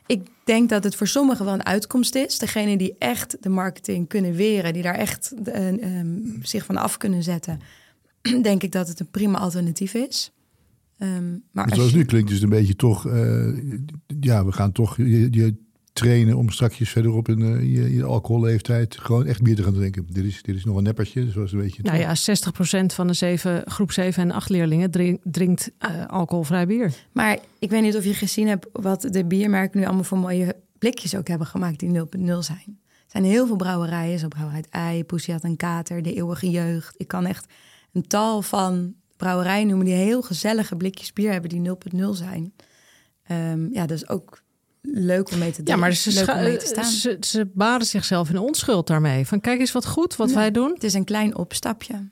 [0.05, 2.39] Ik denk dat het voor sommigen wel een uitkomst is.
[2.39, 5.67] Degene die echt de marketing kunnen weren, die daar echt eh,
[5.99, 7.59] ehm, zich van af kunnen zetten,
[8.41, 10.31] denk ik dat het een prima alternatief is.
[11.51, 13.07] Maar als Zoals je- nu klinkt is het een beetje toch...
[13.07, 13.47] eh,
[14.19, 15.55] ja, we gaan toch je, je
[16.01, 18.97] trainen om straks verderop in eh, je, je alcoholleeftijd...
[18.97, 20.05] gewoon echt bier te gaan drinken.
[20.09, 21.83] Dit is, dit is nog een neppertje, zoals een beetje...
[21.83, 26.67] Nou ja, 60% van de zeven, groep 7 en 8 leerlingen drink- drinkt eh, alcoholvrij
[26.67, 26.93] bier.
[27.11, 30.55] Maar ik weet niet of je gezien hebt wat de biermerken nu allemaal voor mooie
[30.79, 32.03] blikjes ook hebben gemaakt die 0.0
[32.39, 32.79] zijn.
[32.87, 36.95] Er zijn heel veel brouwerijen, zo Brouwerij Ei, Poesiat en Kater, De Eeuwige Jeugd.
[36.97, 37.53] Ik kan echt
[37.93, 42.53] een tal van brouwerijen noemen die heel gezellige blikjes bier hebben die 0.0 zijn.
[43.23, 44.41] Ehm, ja, dat is ook
[44.81, 45.79] leuk om mee te Ja, doen.
[45.79, 46.83] maar ze, leuk scha- om mee te staan.
[46.85, 49.25] ze, ze baren zichzelf in onschuld daarmee.
[49.27, 50.35] Van kijk eens wat goed wat Ja.
[50.35, 50.71] wij doen.
[50.73, 52.09] Het is een klein opstapje.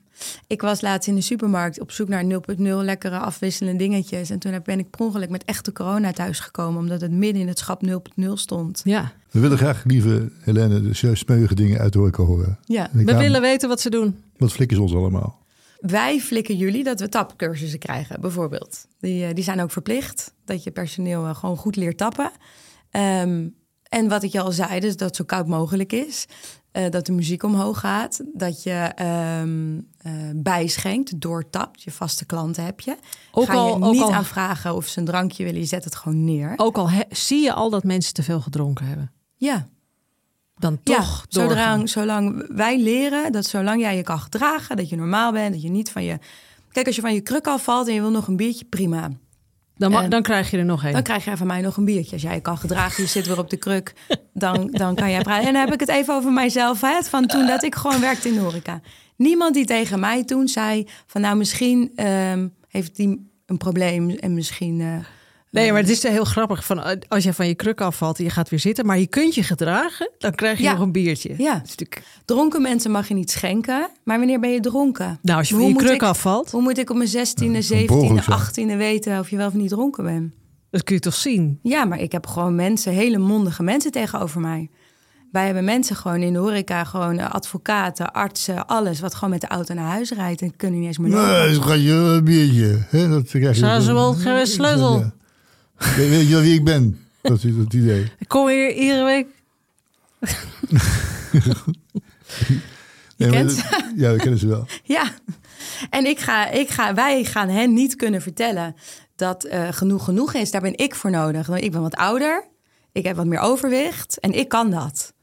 [0.47, 4.29] Ik was laatst in de supermarkt op zoek naar 0.0 lekkere afwisselende dingetjes.
[4.29, 6.79] En toen heb- ben ik per ongeluk met echte corona thuisgekomen.
[6.81, 8.81] Omdat het midden in het schap 0.0 stond.
[8.83, 12.59] Ja, We willen graag, lieve Helene, de smeuïge dingen uit de horeca horen.
[12.65, 12.89] Ja.
[12.93, 14.15] We willen weten wat ze doen.
[14.37, 15.38] Wat flikken ze ons allemaal?
[15.79, 18.85] Wij flikken jullie dat we tapcursussen krijgen, bijvoorbeeld.
[18.99, 20.33] Die, eh, die zijn ook verplicht.
[20.45, 22.31] Dat je personeel eh, gewoon goed leert tappen.
[22.91, 23.47] Ehm,
[23.83, 26.25] en wat ik je al zei, dus dat het zo koud mogelijk is.
[26.71, 28.21] Eh, dat de muziek omhoog gaat.
[28.33, 31.81] Dat je ehm eh, bijschenkt, doortapt.
[31.83, 32.95] Je vaste klanten heb je.
[33.31, 35.59] Ook Ga al- je niet al- aan vragen of ze een drankje willen.
[35.59, 36.53] Je zet het gewoon neer.
[36.55, 39.11] Ook al he- zie je al dat mensen te veel gedronken hebben.
[39.35, 39.67] Ja,
[40.59, 45.31] Dan toch zolang, zolang wij leren dat zolang jij je kan gedragen, dat je normaal
[45.31, 46.17] bent, dat je niet van je.
[46.71, 49.09] Kijk, als je van je kruk afvalt en je wil nog een biertje, prima.
[49.77, 50.91] Dan, En- dan krijg je er nog een.
[50.91, 52.11] Dan krijg jij van mij nog een biertje.
[52.13, 53.93] Als jij je kan gedragen, je zit weer op de kruk,
[54.33, 55.47] dan, dan kan jij praten.
[55.47, 58.27] En dan heb ik het even over mijzelf, hè, van toen dat ik gewoon werkte
[58.27, 58.81] in de horeca.
[59.15, 64.33] niemand die tegen mij toen zei van nou misschien ehm, heeft die een probleem en
[64.33, 64.81] misschien.
[64.81, 64.87] eh,
[65.51, 66.65] Nee, maar het is heel grappig.
[66.65, 69.07] Van, eh, als je van je kruk afvalt en je gaat weer zitten, maar je
[69.07, 70.71] kunt je gedragen, dan krijg je Ja.
[70.71, 71.33] nog een biertje.
[71.37, 71.53] Ja.
[71.53, 75.19] Natuurlijk- dronken mensen mag je niet schenken, maar wanneer ben je dronken?
[75.21, 77.51] Nou, als je Hoe van je kruk ik- afvalt, Hoe moet ik op mijn 16e,
[77.53, 78.39] kan 17e, mogelijk zijn.
[78.39, 80.33] 18e weten of je wel of niet dronken bent?
[80.71, 81.59] dat kun je toch zien.
[81.63, 84.69] Ja, maar ik heb gewoon mensen, hele mondige mensen tegenover mij.
[85.31, 89.41] Wij hebben mensen gewoon in de horeca, gewoon eh, advocaten, artsen, alles wat gewoon met
[89.41, 91.09] de auto naar huis rijdt en kunnen niet eens meer.
[91.09, 92.77] Nee, ga je een biertje.
[92.89, 93.09] Hè?
[93.09, 94.99] Dat krijg je Zou ze wel geen sleutel?
[94.99, 95.13] Ja.
[95.95, 96.99] Weet je wel wie ik ben?
[97.21, 98.11] Dat is het idee.
[98.19, 99.27] Ik kom hier iedere week.
[103.17, 103.63] Nee, dat-
[103.95, 104.65] ja, dat kennen ze wel.
[104.83, 105.03] Ja,
[105.89, 108.75] en ik ga, ik ga, wij gaan hen niet kunnen vertellen
[109.15, 110.51] dat eh, genoeg genoeg is.
[110.51, 111.47] Daar ben ik voor nodig.
[111.47, 112.43] Want Ik ben wat ouder,
[112.91, 115.13] ik heb wat meer overwicht en ik kan dat.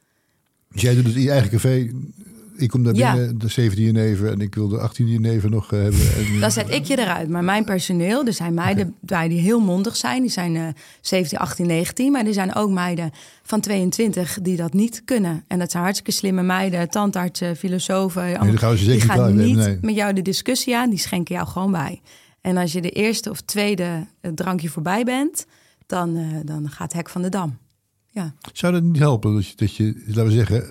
[0.73, 1.91] Dus jij doet het in je eigen café.
[2.57, 3.15] Ik kom daar Ja.
[3.37, 6.01] de 17 jenever en ik wil de 18 jenever nog eh, hebben.
[6.17, 7.29] En, Dan zet ik je eruit.
[7.29, 10.21] Maar mijn personeel, er zijn meiden bij die heel mondig zijn.
[10.23, 10.67] Die zijn eh
[11.01, 12.13] 17, 18, 19.
[12.13, 13.11] Maar er zijn ook meiden
[13.43, 15.45] van 22 die dat niet kunnen.
[15.47, 16.89] En dat zijn hartstikke slimme meiden.
[16.91, 18.23] Tandartsen, filosofen.
[18.23, 19.79] allemaal- dan gaan we ze zeker die niet gaan niet nee.
[19.81, 20.91] met jou de discussie aan.
[20.91, 22.01] Die schenken jou gewoon bij.
[22.41, 25.47] En als je de eerste of tweede eh, drankje voorbij bent...
[25.87, 27.59] dan, eh, dan gaat het hek van de dam.
[28.11, 28.35] Ja.
[28.53, 30.65] Zou dat niet helpen dat je, dat je, laten we zeggen,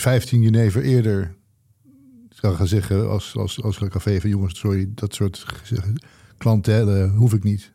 [0.00, 1.34] 15 jenever eerder
[2.28, 5.46] zou gaan zeggen als, als, als café van jongens, sorry, dat soort
[6.38, 7.72] klanten hoef ik niet.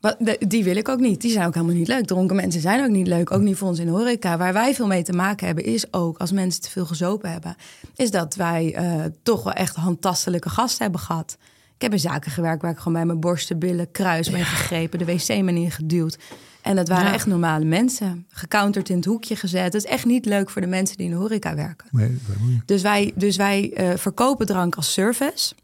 [0.00, 1.20] De- die wil ik ook niet.
[1.20, 2.06] Die zijn ook helemaal niet leuk.
[2.06, 3.30] Dronken mensen zijn ook niet leuk.
[3.30, 4.36] Ook niet voor ons in de horeca.
[4.36, 6.18] Waar wij veel mee te maken hebben is ook...
[6.18, 7.56] als mensen te veel gezopen hebben...
[7.96, 11.36] is dat wij eh, toch wel echt handtastelijke gasten hebben gehad.
[11.74, 14.98] Ik heb in zaken gewerkt waar ik gewoon bij mijn borsten, billen, kruis ben gegrepen.
[14.98, 16.18] De wc ben ingeduwd.
[16.62, 17.12] En dat waren Ja.
[17.12, 18.26] echt normale mensen.
[18.28, 19.72] Gecounterd in het hoekje gezet.
[19.72, 21.86] Dat is echt niet leuk voor de mensen die in de horeca werken.
[21.90, 22.18] Nee.
[22.64, 25.54] Dus wij, dus wij eh, verkopen drank als service.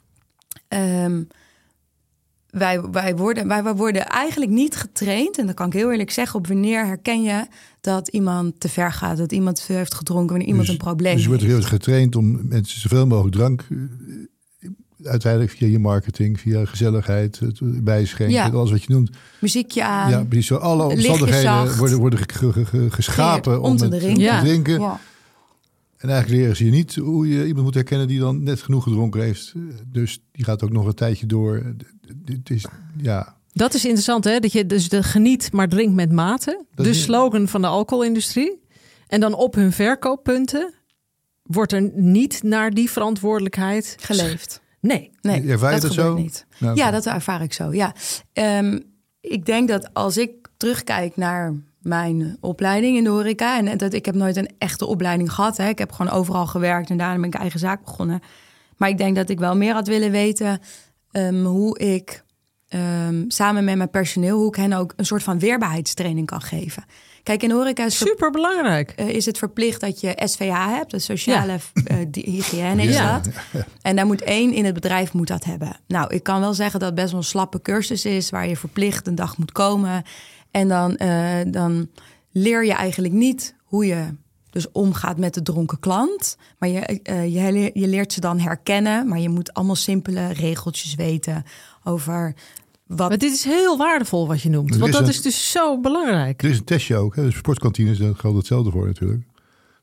[0.69, 1.23] Ehm,
[2.51, 6.11] wij, wij, worden, wij, wij worden eigenlijk niet getraind, en dat kan ik heel eerlijk
[6.11, 7.47] zeggen, op wanneer herken je
[7.81, 10.83] dat iemand te ver gaat, dat iemand te veel heeft gedronken, wanneer iemand Dus- een
[10.83, 11.55] probleem Dus je wordt heeft.
[11.55, 13.77] heel erg getraind om mensen zoveel mogelijk drank, eh,
[15.07, 18.49] uiteindelijk via je marketing, via gezelligheid, het bijschenken, Ja.
[18.49, 19.11] alles wat je noemt.
[19.41, 20.11] Muziekje aan.
[20.11, 20.57] ja, precies zo.
[20.57, 21.77] Alle omstandigheden zacht.
[21.77, 24.39] worden, worden ge- ge- ge- geschapen Om om, te het drinken.
[24.39, 24.81] Te drinken.
[24.81, 25.01] Ja.
[25.97, 28.83] En eigenlijk leren ze je niet hoe je iemand moet herkennen die dan net genoeg
[28.83, 29.53] gedronken heeft.
[29.93, 31.63] Dus die gaat ook nog een tijdje door.
[32.25, 32.65] Het is,
[33.03, 34.39] ja, Dat is interessant, hè?
[34.39, 36.65] Dat je dus de geniet, maar drink met mate.
[36.75, 38.61] Dat de is- slogan van de alcoholindustrie.
[39.07, 40.75] En dan op hun verkooppunten
[41.43, 44.61] wordt er niet naar die verantwoordelijkheid Geleefd.
[44.87, 45.11] Nee.
[45.21, 46.15] Nee, Ervaar je dat dat zo?
[46.15, 46.47] niet.
[46.59, 47.73] Nou, Ja, dat ervaar ik zo.
[47.73, 47.95] Ja.
[48.33, 48.79] Ehm,
[49.21, 53.59] ik denk dat als ik terugkijk naar mijn opleiding in de horeca...
[53.59, 55.57] en dat ik heb nooit een echte opleiding gehad.
[55.57, 55.69] Hè.
[55.69, 58.21] Ik heb gewoon overal gewerkt en daarna ben ik eigen zaak begonnen.
[58.77, 60.61] Maar ik denk dat ik wel meer had willen weten...
[61.11, 62.25] ehm, hoe ik
[62.69, 64.39] ehm, samen met mijn personeel...
[64.39, 66.85] hoe ik hen ook een soort van weerbaarheidstraining kan geven.
[67.27, 68.91] Kijk, in horeca is Super belangrijk.
[68.91, 73.13] eh, is het verplicht dat je SVH hebt, de sociale eh, hygiëne is Ja.
[73.21, 73.33] dat.
[73.83, 75.77] En daar moet één in het bedrijf moet dat hebben.
[75.87, 78.57] Nou, ik kan wel zeggen dat het best wel een slappe cursus is, waar je
[78.57, 80.03] verplicht een dag moet komen.
[80.51, 81.89] En dan, eh, dan
[82.33, 84.15] leer je eigenlijk niet hoe je
[84.51, 86.37] dus omgaat met de dronken klant.
[86.59, 90.95] Maar je, eh, je, je leert ze dan herkennen, maar je moet allemaal simpele regeltjes
[90.95, 91.45] weten
[91.85, 92.35] over
[92.87, 94.73] wat Maar dit is heel waardevol wat je noemt.
[94.75, 96.43] Er Want is dat een- is dus zo belangrijk.
[96.43, 97.17] Er is een testje ook.
[97.17, 97.23] Hè.
[97.23, 99.23] Dus sportkantines, daar geldt hetzelfde voor natuurlijk.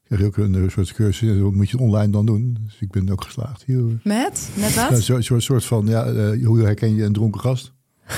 [0.04, 1.30] Krijg je ook een eh, soort cursus.
[1.30, 2.58] en Dat moet je online dan doen.
[2.66, 3.64] Dus ik ben ook geslaagd.
[3.66, 3.84] Hier.
[4.04, 4.92] met, met wat?
[4.92, 7.72] een soort, soort, soort van, ja, eh, hoe herken je een dronken gast?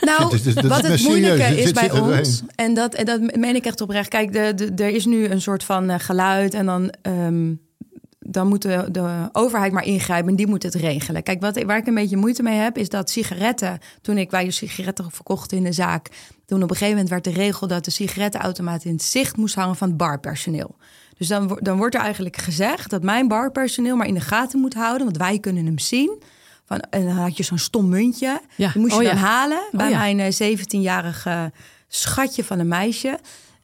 [0.00, 3.04] Nou, Het is- het wat het moeilijke is zit- bij zit ons, en dat, en
[3.04, 4.08] dat meen ik echt oprecht.
[4.08, 7.52] Kijk, de, de, er is nu een soort van eh, geluid en dan, ehm,
[8.30, 11.22] dan moet de, de overheid maar ingrijpen en die moet het regelen.
[11.22, 14.50] Kijk, wat, waar ik een beetje moeite mee heb, is dat sigaretten, toen ik wij
[14.50, 16.08] sigaretten verkocht in de zaak,
[16.46, 19.54] toen op een gegeven moment werd de regel dat de sigarettenautomaat in het zicht moest
[19.54, 20.76] hangen van het barpersoneel.
[21.18, 24.74] Dus dan, dan wordt er eigenlijk gezegd dat mijn barpersoneel maar in de gaten moet
[24.74, 26.22] houden, want wij kunnen hem zien.
[26.64, 28.40] Van, en dan had je zo'n stom muntje.
[28.56, 28.70] Ja.
[28.72, 29.20] Die moest je Oh, dan ja.
[29.20, 29.98] halen bij ja.
[29.98, 31.52] mijn eh, 17-jarige
[31.88, 33.18] schatje van een meisje.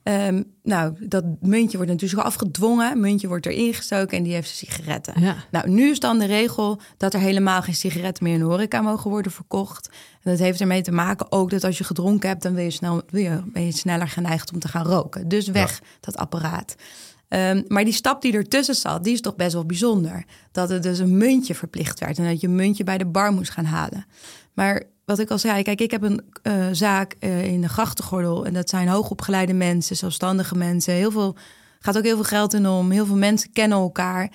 [0.04, 3.00] Ehm, nou, dat muntje wordt natuurlijk afgedwongen.
[3.00, 5.20] Muntje wordt erin gestoken en die heeft sigaretten.
[5.20, 5.36] Ja.
[5.50, 8.80] Nou, nu is dan de regel dat er helemaal geen sigaretten meer in de horeca
[8.80, 9.88] mogen worden verkocht.
[10.22, 12.70] En dat heeft ermee te maken ook dat als je gedronken hebt, dan wil je
[12.70, 15.28] snel, wil je, ben je sneller geneigd om te gaan roken.
[15.28, 16.74] Dus weg dat apparaat.
[17.28, 20.24] Ehm, maar die stap die ertussen zat, die is toch best wel bijzonder.
[20.52, 23.32] Dat het dus een muntje verplicht werd en dat je een muntje bij de bar
[23.32, 24.06] moest gaan halen.
[24.52, 28.46] Maar wat ik al zei, kijk, ik heb een eh, zaak eh, in de grachtengordel
[28.46, 30.94] en dat zijn hoogopgeleide mensen, zelfstandige mensen.
[30.94, 31.36] Heel veel
[31.80, 32.90] gaat ook heel veel geld in om.
[32.90, 34.30] Heel veel mensen kennen elkaar.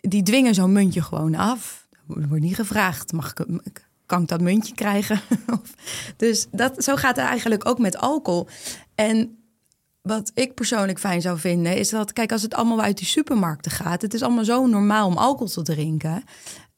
[0.00, 1.88] die dwingen zo'n muntje gewoon af.
[2.08, 5.20] Er wordt niet gevraagd, mag ik, kan ik dat muntje krijgen?
[6.16, 8.48] dus dat, zo gaat het eigenlijk ook met alcohol.
[8.94, 9.38] En
[10.02, 13.70] wat ik persoonlijk fijn zou vinden, is dat, kijk, als het allemaal uit die supermarkten
[13.70, 16.24] gaat, het is allemaal zo normaal om alcohol te drinken.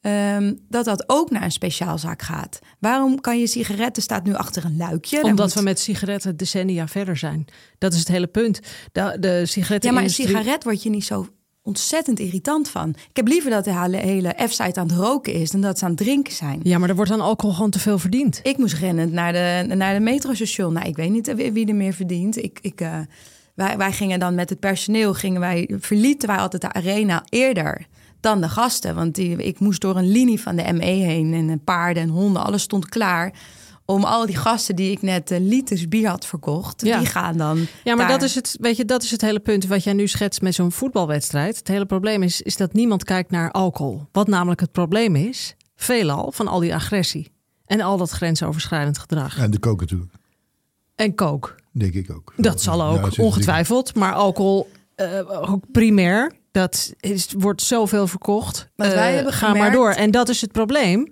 [0.01, 2.59] Ehm, dat dat ook naar een speciaalzaak gaat.
[2.79, 5.23] Waarom kan je sigaretten staat nu achter een luikje?
[5.23, 7.45] Omdat moet- we met sigaretten decennia verder zijn.
[7.77, 8.59] Dat is het hele punt.
[8.91, 9.89] De, de sigaretten.
[9.89, 11.27] Ja, maar een sigaret word je niet zo
[11.63, 12.89] ontzettend irritant van.
[12.89, 15.91] Ik heb liever dat de hele, F-site aan het roken is dan dat ze aan
[15.91, 16.59] het drinken zijn.
[16.63, 18.39] Ja, maar er wordt aan alcohol gewoon te veel verdiend.
[18.43, 20.73] Ik moest rennend naar de, naar de metrostation.
[20.73, 22.37] Nou, ik weet niet wie, wie er meer verdient.
[22.37, 22.99] Ik, ik, eh,
[23.55, 27.87] wij, wij gingen dan met het personeel, gingen wij, verlieten wij altijd de arena eerder
[28.21, 28.95] dan de gasten.
[28.95, 32.43] Want die, ik moest door een linie van de ME heen en paarden en honden,
[32.43, 33.33] alles stond klaar.
[33.85, 36.97] Om al die gasten die ik net eh, liters bier had verkocht, Ja.
[36.97, 37.57] die gaan dan.
[37.83, 38.19] Ja, maar daar.
[38.19, 40.55] dat is, het, weet je, dat is het hele punt wat jij nu schetst met
[40.55, 41.57] zo'n voetbalwedstrijd.
[41.57, 44.07] Het hele probleem is, is dat niemand kijkt naar alcohol.
[44.11, 47.31] Wat namelijk het probleem is, veelal van al die agressie.
[47.65, 49.37] En al dat grensoverschrijdend gedrag.
[49.37, 50.13] En de kook natuurlijk.
[50.95, 51.55] En kook.
[51.71, 52.33] Denk ik ook.
[52.37, 53.95] Dat zal ook, is ongetwijfeld.
[53.95, 58.69] Maar alcohol, eh, ook primair, dat is, wordt zoveel verkocht.
[58.75, 59.89] Want wij Eh, ga maar door.
[59.91, 61.07] En dat is het probleem.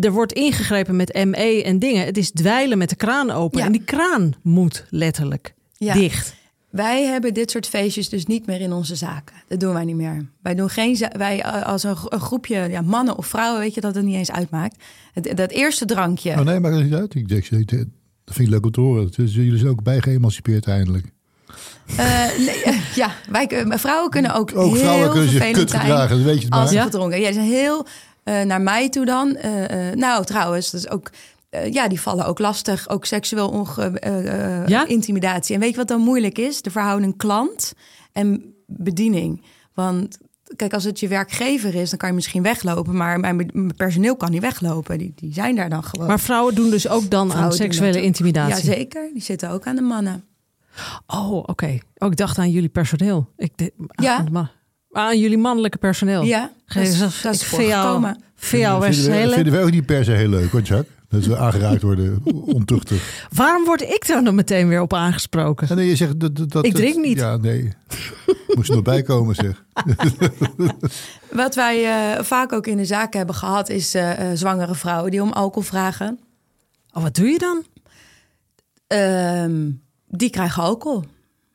[0.00, 2.04] Er wordt ingegrepen met ME en dingen.
[2.04, 3.58] Het is dweilen met de kraan open.
[3.60, 3.66] Ja.
[3.66, 5.94] En die kraan moet letterlijk Ja.
[5.94, 6.34] dicht.
[6.70, 9.36] Wij hebben dit soort feestjes dus niet meer in onze zaken.
[9.48, 10.26] Dat doen wij niet meer.
[10.42, 10.96] Wij doen geen.
[11.16, 14.14] Wij eh, als een, een groepje ja, mannen of vrouwen, weet je dat het niet
[14.16, 14.84] eens uitmaakt.
[15.12, 16.30] Het, dat eerste drankje.
[16.30, 17.14] Oh nee, maakt het niet uit.
[17.14, 17.68] Ik denk, dat
[18.34, 19.10] vind ik leuk om te horen.
[19.16, 21.06] Dus jullie zijn ook bijgeëmancipeerd eindelijk.
[21.96, 25.70] Eh, nee, eh, ja, wij, kun- vrouwen kunnen ook, Ook heel vrouwen kunnen zich kut
[25.70, 26.68] zijn gedragen, dat weet je het als maar.
[26.68, 26.82] ze Ja?
[26.82, 27.20] gedronken.
[27.20, 27.86] Ja, ze zijn heel
[28.24, 29.36] eh, naar mij toe dan.
[29.36, 31.10] Eh, eh, nou, trouwens, dat is ook.
[31.50, 32.88] eh, ja, die vallen ook lastig.
[32.88, 34.86] Ook seksueel onge, eh, eh, Ja?
[34.86, 35.54] intimidatie.
[35.54, 36.62] En weet je wat dan moeilijk is?
[36.62, 37.72] De verhouding klant
[38.12, 39.42] en bediening.
[39.74, 40.18] Want
[40.56, 42.96] kijk, als het je werkgever is, dan kan je misschien weglopen.
[42.96, 44.98] Maar mijn, mijn personeel kan niet weglopen.
[44.98, 46.06] Die, die zijn daar dan gewoon.
[46.06, 48.54] Maar vrouwen doen dus ook dan aan Vrouwen seksuele intimidatie.
[48.70, 50.24] Jazeker, die zitten ook aan de mannen.
[51.06, 51.78] Oh, oké.
[51.98, 53.28] Oh, ik dacht aan jullie personeel.
[53.36, 54.24] Ik de, Ja.
[54.92, 56.22] aan, jullie mannelijke personeel.
[56.22, 58.22] Ja, dat is, Geef- dat is voorgekomen.
[58.34, 58.80] vinden,
[59.52, 60.96] we ook niet per se heel leuk, hoor, Jacques.
[61.08, 62.22] Dat we aangeraakt worden,
[62.58, 63.26] ontuchtig.
[63.32, 65.68] Waarom word ik daar dan meteen weer op aangesproken?
[65.68, 67.18] En nee, je zegt dat, dat, dat- Ik drink niet.
[67.18, 67.72] Ja, nee.
[68.56, 69.64] Moest er nog bij komen, zeg.
[71.32, 71.84] Wat wij
[72.16, 75.32] eh, vaak ook in de zaak hebben gehad, is eh, eh, zwangere vrouwen die om
[75.32, 76.18] alcohol vragen.
[76.92, 77.64] Oh, wat doe je dan?
[78.86, 79.70] Ehm,
[80.16, 81.02] die krijgen alcohol.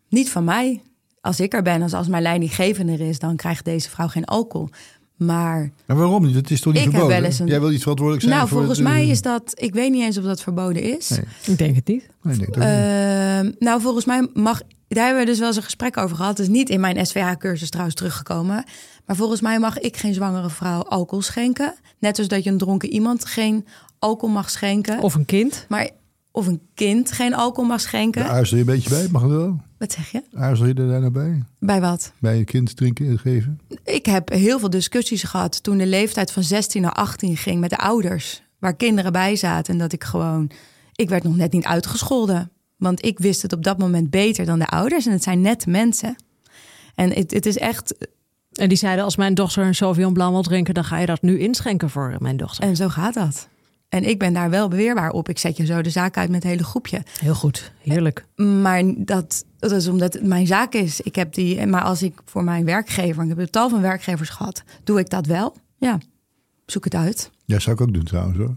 [0.10, 0.82] Niet van mij.
[1.22, 4.26] Als ik er ben, als, als mijn leidinggevende er is, dan krijgt deze vrouw geen
[4.26, 4.70] alcohol.
[5.15, 6.36] Maar Maar waarom niet?
[6.36, 7.22] Het is toch niet Ik heb verboden?
[7.22, 9.22] wel eens een- Jij wil iets verantwoordelijk zijn nou, voor volgens het, eh, mij is
[9.22, 9.52] dat.
[9.56, 11.10] Ik weet niet eens of dat verboden is.
[11.10, 11.20] Nee.
[11.46, 12.10] Ik denk het niet.
[12.22, 12.63] Nee, nee, dat niet.
[12.65, 14.62] Ehm, nou, volgens mij mag.
[14.88, 16.38] Daar hebben we dus wel eens een gesprek over gehad.
[16.38, 18.63] Het is niet in mijn SVH-cursus trouwens teruggekomen.
[19.06, 21.74] Maar volgens mij mag ik geen zwangere vrouw alcohol schenken.
[22.00, 23.65] Net zoals dat je een dronken iemand geen
[24.00, 25.00] alcohol mag schenken.
[25.02, 25.65] Of een kind.
[25.70, 25.89] Maar,
[26.38, 28.21] of een kind geen alcohol mag schenken.
[28.21, 29.62] Daar aarzel je een beetje bij, mag het wel?
[29.78, 30.23] Wat zeg je?
[30.34, 31.43] Aarzel je er daar nou bij?
[31.60, 32.12] Bij wat?
[32.19, 33.60] Bij je kind drinken en geven?
[33.84, 37.69] Ik heb heel veel discussies gehad toen de leeftijd van 16 naar 18 ging met
[37.69, 38.43] de ouders.
[38.60, 39.73] Waar kinderen bij zaten.
[39.73, 40.52] En dat ik gewoon.
[40.95, 42.52] Ik werd nog net niet uitgescholden.
[42.76, 45.06] Want ik wist het op dat moment beter dan de ouders.
[45.06, 46.15] En het zijn nette mensen.
[46.95, 48.08] En het, het is echt.
[48.52, 50.73] En die zeiden, als mijn dochter een Sauvignon Blanc wil drinken...
[50.73, 52.63] dan ga je dat nu inschenken voor mijn dochter.
[52.63, 53.47] En zo gaat dat.
[53.89, 55.30] En ik ben daar wel beweerbaar op.
[55.30, 57.02] Ik zet je zo de zaak uit met het hele groepje.
[57.19, 58.26] Heel goed, heerlijk.
[58.36, 61.02] Maar dat, dat is omdat het mijn zaak is.
[61.02, 64.30] Ik heb die, maar als ik voor mijn werkgever, ik heb een tal van werkgevers
[64.30, 65.56] gehad, doe ik dat wel.
[65.78, 66.00] Ja,
[66.65, 67.32] zoek het uit.
[67.45, 68.56] Ja, zou ik ook doen trouwens hoor.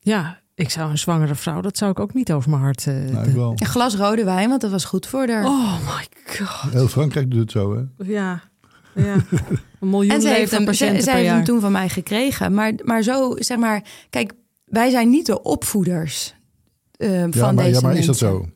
[0.00, 2.86] Ja, ik zou een zwangere vrouw, dat zou ik ook niet over mijn hart...
[2.86, 3.52] eh, Nou, de- ik wel.
[3.56, 5.44] Een glas rode wijn, want dat was goed voor haar.
[5.44, 6.72] Oh my god.
[6.72, 7.82] Heel Frankrijk doet het zo, hè?
[8.04, 8.42] Ja,
[8.96, 9.14] ja.
[9.80, 11.88] Een miljoen en ze heeft, hem, ze, leverpatiënten ze per heeft hem toen van mij
[11.88, 12.54] gekregen.
[12.54, 14.32] Maar, maar zo, zeg maar, kijk,
[14.64, 16.34] wij zijn niet de opvoeders
[16.96, 18.46] eh, Ja, van maar, deze ja, maar is dat zo?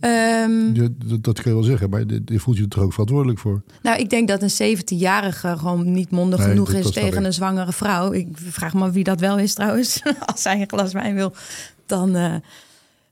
[0.00, 2.82] Ehm, Je- dat, dat kun je wel zeggen, maar je, je voelt je er toch
[2.82, 3.62] ook verantwoordelijk voor.
[3.82, 7.32] nou, ik denk dat een 17-jarige gewoon niet mondig Nee, genoeg dat- is tegen een
[7.32, 8.12] zwangere vrouw.
[8.12, 10.02] Ik vraag me af wie dat wel is trouwens.
[10.32, 11.32] Als zij een glas wijn wil,
[11.86, 12.34] dan, eh,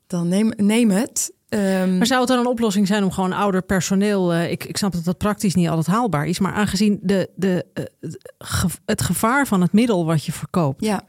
[0.06, 1.32] dan neem, neem het.
[1.48, 4.32] Ehm, Maar zou het dan een oplossing zijn om gewoon ouder personeel...
[4.32, 6.38] eh, ik, ik snap dat dat praktisch niet altijd haalbaar is...
[6.38, 10.84] maar aangezien de, de, eh, het ge- het gevaar van het middel wat je verkoopt...
[10.84, 11.02] Ja.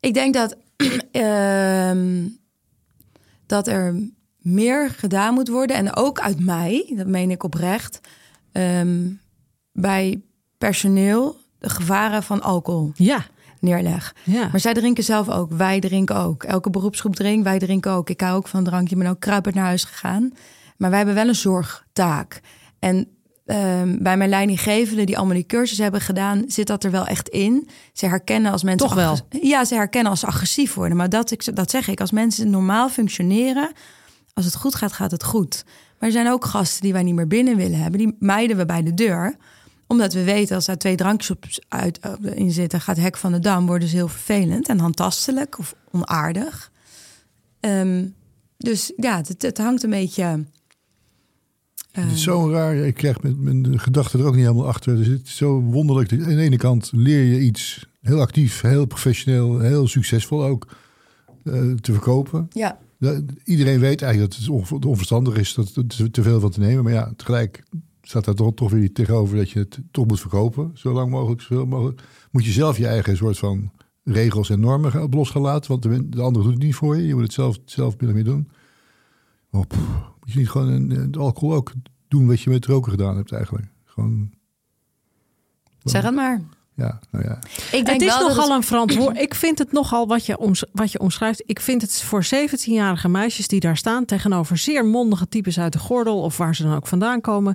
[0.00, 0.56] Ik denk dat,
[1.12, 2.28] ehm,
[3.46, 5.76] dat er meer gedaan moet worden.
[5.76, 8.00] En ook uit mij, dat meen ik oprecht.
[8.52, 9.10] ehm,
[9.72, 10.22] bij
[10.58, 13.24] personeel de gevaren van alcohol Ja,
[13.62, 14.14] neerleg.
[14.24, 14.48] ja.
[14.50, 15.50] Maar zij drinken zelf ook.
[15.52, 16.42] Wij drinken ook.
[16.42, 17.44] Elke beroepsgroep drinkt.
[17.44, 18.10] Wij drinken ook.
[18.10, 18.96] Ik hou ook van drankje.
[18.96, 20.32] Ik ben ook kruipend naar huis gegaan.
[20.76, 22.40] Maar wij hebben wel een zorgtaak.
[22.78, 23.08] En
[23.46, 27.28] ehm, bij mijn leidinggevenden die allemaal die cursus hebben gedaan, zit dat er wel echt
[27.28, 27.68] in.
[27.92, 29.18] Ze herkennen als mensen Toch wel?
[29.28, 30.96] Ja, ze herkennen als ze agressief worden.
[30.96, 33.72] Maar dat, ik, dat zeg ik, als mensen normaal functioneren,
[34.34, 35.64] als het goed gaat, gaat het goed.
[35.98, 37.98] Maar er zijn ook gasten die wij niet meer binnen willen hebben.
[37.98, 39.36] Die mijden we bij de deur
[39.92, 43.16] omdat we weten als daar twee drankjes op uit, eh, in zitten, gaat het hek
[43.16, 46.70] van de dam, worden ze heel vervelend en handtastelijk of onaardig.
[47.60, 48.06] Ehm,
[48.56, 50.44] dus ja, het, het hangt een beetje.
[51.92, 52.74] Het is zo raar.
[52.76, 54.96] Ik krijg met mijn gedachten er ook niet helemaal achter.
[54.96, 56.12] Dus het is zo wonderlijk.
[56.12, 60.66] Aan de ene kant leer je iets heel actief, heel professioneel, heel succesvol ook
[61.44, 62.46] eh, te verkopen.
[62.50, 62.78] ja,
[63.44, 66.84] Iedereen weet eigenlijk dat het onver- onverstandig is dat te- te veel van te nemen.
[66.84, 67.62] Maar ja, tegelijk
[68.02, 70.70] staat daar toch, toch weer tegenover dat je het toch moet verkopen.
[70.74, 72.02] Zo lang mogelijk, zoveel mogelijk.
[72.30, 73.70] Moet je zelf je eigen soort van
[74.04, 75.70] regels en normen gaan- los gaan laten.
[75.70, 77.06] Want de, de ander doet het niet voor je.
[77.06, 78.48] Je moet het zelf, zelf binnen mee doen.
[79.50, 79.78] Maar pff,
[80.20, 81.72] moet je niet gewoon een, een alcohol ook
[82.08, 83.66] doen wat je met roken gedaan hebt eigenlijk.
[83.84, 84.30] Gewoon,
[85.84, 86.40] zeg het maar.
[86.74, 87.38] ja, nou ja.
[87.48, 89.18] Ik denk Het is nogal een verantwoord.
[89.18, 91.42] Ik vind het nogal wat je, oms- wat je omschrijft.
[91.46, 95.78] Ik vind het voor 17-jarige meisjes die daar staan tegenover zeer mondige types uit de
[95.78, 97.54] gordel of waar ze dan ook vandaan komen.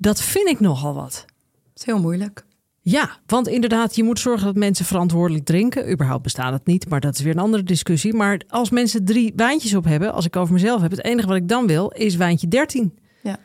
[0.00, 1.24] Dat vind ik nogal wat.
[1.68, 2.44] Het is heel moeilijk.
[2.80, 5.92] Ja, want inderdaad, je moet zorgen dat mensen verantwoordelijk drinken.
[5.92, 8.14] Überhaupt bestaat het niet, maar dat is weer een andere discussie.
[8.14, 11.36] Maar als mensen drie wijntjes op hebben, als ik over mezelf heb, het enige wat
[11.36, 12.98] ik dan wil is wijntje 13.
[13.22, 13.38] Ja.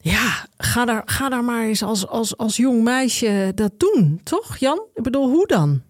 [0.00, 4.56] Ja, ga daar, ga daar maar eens als, als, als jong meisje dat doen, toch
[4.56, 4.82] Jan?
[4.94, 5.82] Ik bedoel, hoe dan?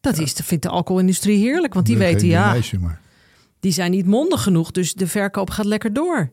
[0.00, 3.00] Dat is, vindt de alcoholindustrie heerlijk, want die weten, ja, Meisje, maar.
[3.60, 4.70] die zijn niet mondig genoeg.
[4.70, 6.30] Dus de verkoop gaat lekker door.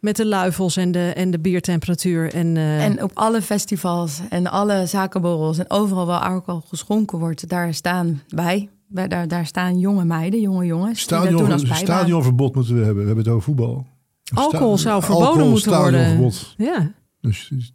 [0.00, 2.34] Met de luifels en de, en de biertemperatuur.
[2.34, 7.48] En, eh, En op alle festivals en alle zakenborrels en overal waar alcohol geschonken wordt,
[7.48, 8.68] daar staan wij.
[8.88, 10.98] Wij- Daar, daar staan jonge meiden, jonge jongens.
[11.06, 13.00] die dat doen Stadion, als stadionverbod moeten we hebben.
[13.02, 13.86] We hebben het over voetbal.
[14.34, 16.00] alcohol Sta- zou verboden alcohol, moeten worden.
[16.00, 16.54] stadionverbod.
[16.56, 16.92] Ja.
[17.20, 17.70] Dus, dus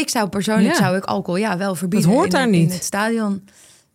[0.00, 0.82] Ik zou persoonlijk Ja.
[0.82, 2.08] zou ik alcohol ja, wel verbieden.
[2.08, 2.72] Dat hoort in, daar in niet.
[2.72, 3.42] het stadion.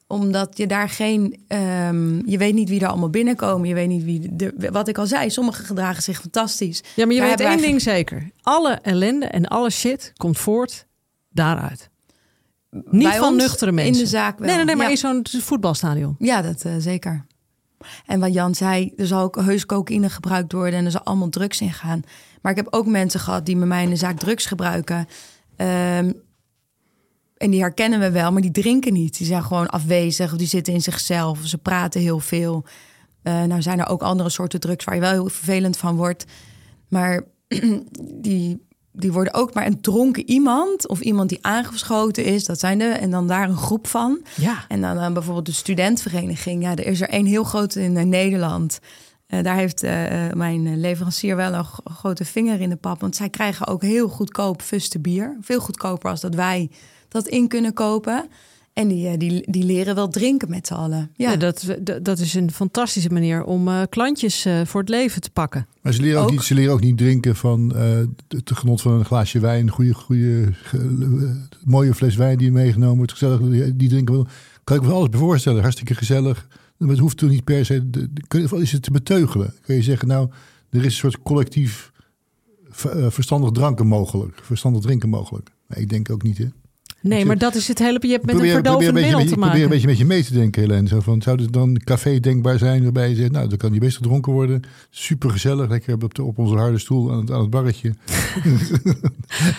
[0.07, 1.43] Omdat je daar geen.
[1.47, 3.67] ehm, je weet niet wie er allemaal binnenkomen.
[3.67, 4.35] Je weet niet wie.
[4.35, 6.83] De, wat ik al zei, sommigen gedragen zich fantastisch.
[6.95, 8.31] Ja, maar je Daar weet één ding zeker.
[8.41, 10.85] Alle ellende en alle shit komt voort
[11.29, 11.89] daaruit.
[12.69, 13.93] Niet Bij van ons nuchtere mensen.
[13.93, 14.47] In de zaak wel.
[14.47, 14.91] Nee, nee, nee, maar ja.
[14.91, 16.15] in zo'n voetbalstadion.
[16.19, 17.25] Ja, dat eh, zeker.
[18.05, 21.29] En wat Jan zei, er zal ook heus cocaïne gebruikt worden en er zal allemaal
[21.29, 22.01] drugs in gaan.
[22.41, 25.07] Maar ik heb ook mensen gehad die met mij in de zaak drugs gebruiken.
[25.55, 26.11] Ehm,
[27.37, 29.17] en die herkennen we wel, maar die drinken niet.
[29.17, 31.39] Die zijn gewoon afwezig of die zitten in zichzelf.
[31.39, 32.65] Of ze praten heel veel.
[33.21, 36.25] Eh, nou zijn er ook andere soorten drugs waar je wel heel vervelend van wordt.
[36.87, 37.23] Maar
[38.21, 42.45] die, die worden ook maar een dronken iemand of iemand die aangeschoten is.
[42.45, 42.91] Dat zijn er.
[42.91, 44.21] En dan daar een groep van.
[44.35, 44.65] Ja.
[44.67, 46.63] En dan eh, bijvoorbeeld de studentvereniging.
[46.63, 48.79] Ja, er is er één heel groot in eh, Nederland.
[49.27, 49.81] Daar heeft
[50.33, 53.01] mijn leverancier wel een grote vinger in de pap.
[53.01, 55.37] Want zij krijgen ook heel goedkoop fuste bier.
[55.41, 56.69] Veel goedkoper als dat wij
[57.07, 58.27] dat in kunnen kopen.
[58.73, 61.11] En die, eh, die, die leren wel drinken met z'n allen.
[61.15, 64.89] Ja, Ja, dat, dat, dat is een fantastische manier om eh, klantjes eh, voor het
[64.89, 65.67] leven te pakken.
[65.81, 66.31] Maar ze leren ook, Ook.
[66.31, 69.73] niet, ze leren ook niet drinken van eh, het genot van een glaasje wijn, een
[69.73, 73.11] goede, goede, ge- mooie fles wijn die meegenomen wordt.
[73.11, 74.27] Gezellig, die- die drinken wel.
[74.63, 75.61] Kan ik me alles bij voorstellen.
[75.61, 76.47] Hartstikke gezellig.
[76.77, 77.89] Maar het hoeft toch niet per se.
[77.89, 79.53] de- de- Is het te beteugelen?
[79.61, 80.29] Kun je zeggen, nou,
[80.69, 81.91] er is een soort collectief
[82.69, 84.39] ver- verstandig dranken mogelijk.
[84.43, 85.49] Verstandig drinken mogelijk.
[85.67, 86.45] Maar ik denk ook niet, hè?
[87.07, 87.97] Nee, maar dat is het hele.
[88.01, 89.69] Je hebt met probeer, een verdovend beetje, middel met- te ik probeer een maken.
[89.69, 90.87] beetje met je mee te denken, Helene.
[90.87, 93.71] Zo van, zou het dan een café denkbaar zijn waarbij je zegt, nou, dan kan
[93.71, 94.61] die best gedronken worden.
[94.89, 97.93] Super gezellig, lekker op, de, op onze harde stoel aan het, aan het barretje.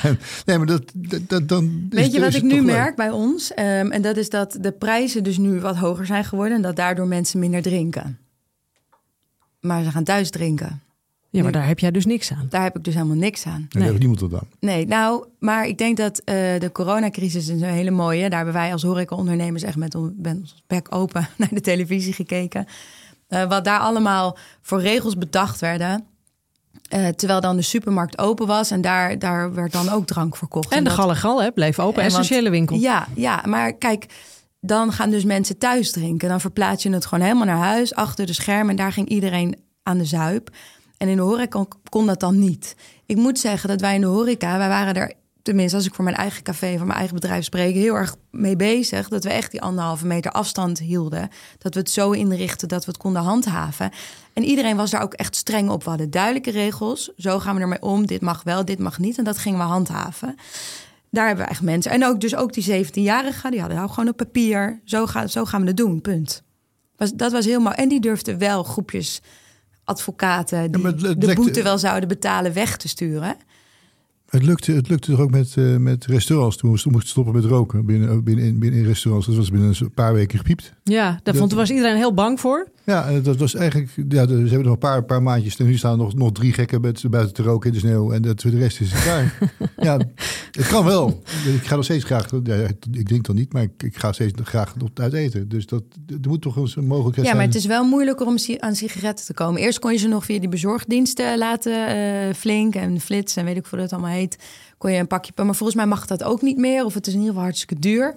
[0.02, 2.64] En- nee, maar dat, dat, dat- dan is- Weet je wat ik nu leuk.
[2.64, 3.54] merk bij ons?
[3.54, 6.56] Ehm, en dat is dat de prijzen dus nu wat hoger zijn geworden.
[6.56, 8.18] En dat daardoor mensen minder drinken.
[9.61, 10.80] Maar ze gaan thuis drinken.
[11.31, 12.47] Ja, maar daar heb jij dus niks aan.
[12.51, 13.67] Daar heb ik dus helemaal niks aan.
[13.71, 14.49] Nee, heeft niemand wat aan.
[14.61, 18.29] Nee, nou, maar ik denk dat eh, de coronacrisis is een hele mooie.
[18.29, 22.67] Daar hebben wij als horecaondernemers echt met ons bek open naar de televisie gekeken.
[23.29, 26.05] Eh, wat daar allemaal voor regels bedacht werden.
[26.88, 30.73] Eh, terwijl dan de supermarkt open was en daar, daar werd dan ook drank verkocht.
[30.73, 32.03] En de dat- gal en gal hè, bleef open.
[32.03, 32.77] En want- Essentiële winkel.
[32.77, 34.07] Ja, ja, maar kijk,
[34.61, 36.29] dan gaan dus mensen thuis drinken.
[36.29, 38.71] Dan verplaats je het gewoon helemaal naar huis, achter de schermen.
[38.71, 40.51] En daar ging iedereen aan de zuip.
[40.99, 42.76] En in de horeca kon dat dan niet.
[43.07, 45.12] Ik moet zeggen dat wij in de horeca, wij waren er...
[45.42, 47.74] tenminste als ik voor mijn eigen café, voor mijn eigen bedrijf spreek...
[47.74, 51.28] heel erg mee bezig dat we echt die anderhalve meter afstand hielden.
[51.59, 53.90] Dat we het zo inrichten dat we het konden handhaven.
[54.32, 55.84] En iedereen was daar ook echt streng op.
[55.84, 57.12] We hadden duidelijke regels.
[57.16, 58.07] Zo gaan we ermee om.
[58.07, 59.18] Dit mag wel, dit mag niet.
[59.18, 60.36] En dat gingen we handhaven.
[61.11, 61.90] Daar hebben we echt mensen.
[61.90, 64.80] En ook, dus ook die 17-jarigen, die hadden nou gewoon op papier.
[64.84, 66.42] Zo, gaan zo gaan we het doen, punt.
[66.96, 67.74] Was, dat was mooi.
[67.74, 69.20] En die durfden wel groepjes
[69.89, 70.70] advocaten...
[70.72, 73.36] die maar het- het de boete wel zouden betalen weg te sturen.
[74.30, 76.57] Het lukte, het lukte toch ook met, uh, met restaurants.
[76.57, 79.26] Toen we moesten stoppen met roken binnen, binnen, binnen in restaurants.
[79.26, 80.72] Dat was binnen een paar weken gepiept.
[80.84, 82.68] Ja, daar vond, was iedereen heel bang voor.
[82.89, 83.91] Ja, dat was eigenlijk.
[84.09, 85.57] Ja, ze hebben nog een paar, paar maandjes.
[85.57, 88.12] En nu staan nog, nog drie gekken met, buiten te roken in de sneeuw.
[88.12, 89.39] En dat, de rest is klaar.
[89.76, 89.99] ja,
[90.51, 91.22] het kan wel.
[91.55, 92.30] Ik ga nog steeds graag.
[92.43, 92.55] Ja,
[92.93, 95.49] ik denk dan niet, maar ik, ik ga steeds graag op uit eten.
[95.49, 97.34] Dus dat, er moet toch eens een mogelijkheid ja, zijn.
[97.34, 99.61] Ja, maar het is wel moeilijker om aan sigaretten te komen.
[99.61, 101.97] Eerst kon je ze nog via die bezorgdiensten laten.
[101.97, 104.36] Uh, flink en flits en weet ik hoe dat allemaal heet
[104.78, 106.84] kon je een pakje Maar volgens mij mag dat ook niet meer.
[106.84, 108.14] Of het is in ieder geval hartstikke duur.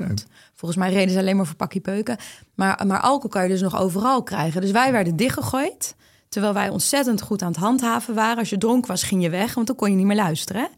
[0.55, 2.17] Volgens mij reden ze alleen maar voor pakje peuken.
[2.61, 4.61] Maar, maar alcohol kan je dus nog overal krijgen.
[4.61, 5.95] Dus wij werden dichtgegooid.
[6.29, 8.37] Terwijl wij ontzettend goed aan het handhaven waren.
[8.37, 9.53] Als je dronken was, ging je weg.
[9.53, 10.69] Want dan kon je niet meer luisteren.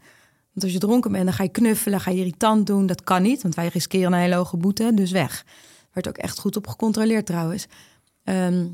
[0.52, 2.86] Want als je dronken bent, dan ga je knuffelen, ga je irritant doen.
[2.86, 4.94] Dat kan niet, want wij riskeren een hele hoge boete.
[4.94, 5.44] Dus weg.
[5.92, 7.66] Werd ook echt goed op gecontroleerd trouwens.
[8.24, 8.66] Ehm,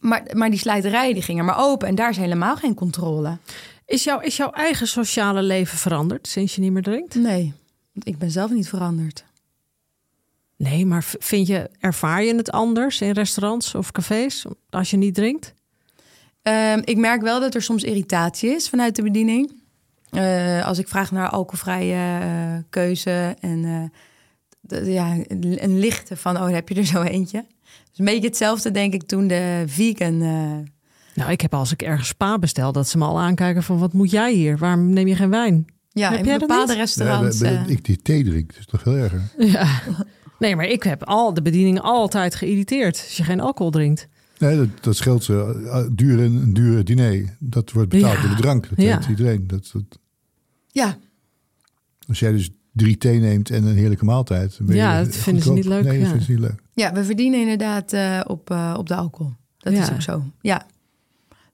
[0.00, 1.88] maar, maar die slijterijen die gingen maar open.
[1.88, 3.38] En daar is helemaal geen controle.
[3.86, 7.14] Is, jouw is jouw eigen sociale leven veranderd sinds je niet meer drinkt?
[7.14, 7.52] Nee,
[7.92, 9.24] want ik ben zelf niet veranderd.
[10.70, 15.14] Nee, maar vind je, ervaar je het anders in restaurants of cafés als je niet
[15.14, 15.54] drinkt?
[16.42, 19.62] Ehm, ik merk wel dat er soms irritatie is vanuit de bediening.
[20.12, 23.90] Uh, als ik vraag naar alcoholvrije uh, keuze en
[24.68, 27.44] uh, ja, een lichte van, oh, heb je er zo eentje?
[27.88, 30.18] Dus een beetje hetzelfde denk ik toen de vegan
[31.14, 33.92] nou, ik heb als ik ergens spa bestel, dat ze me al aankijken van wat
[33.92, 34.58] moet jij hier?
[34.58, 35.66] Waarom neem je geen wijn?
[35.90, 37.38] Ja, heb in bepaalde restaurants.
[37.38, 39.22] Ja, ik die thee drink, dat is toch veel erger.
[39.52, 39.80] Ja.
[40.38, 44.08] Nee, maar ik heb al de bediening altijd geïrriteerd als je geen alcohol drinkt.
[44.38, 45.62] Nee, dat, dat scheelt ze.
[45.64, 47.36] Uh, duur een dure diner.
[47.38, 48.68] Dat wordt betaald door de drank.
[48.68, 49.08] Dat ja.
[49.08, 49.46] iedereen.
[49.46, 49.98] Dat, dat...
[50.66, 50.96] Ja.
[52.08, 54.58] Als jij dus drie thee neemt en een heerlijke maaltijd.
[54.66, 55.84] ja, dat vinden ze niet leuk.
[55.84, 56.08] Nee, ja.
[56.08, 56.62] ze niet leuk.
[56.72, 59.32] Ja, we verdienen inderdaad uh, op, uh, op de alcohol.
[59.58, 59.82] Dat ja.
[59.82, 60.22] is ook zo.
[60.40, 60.66] Ja.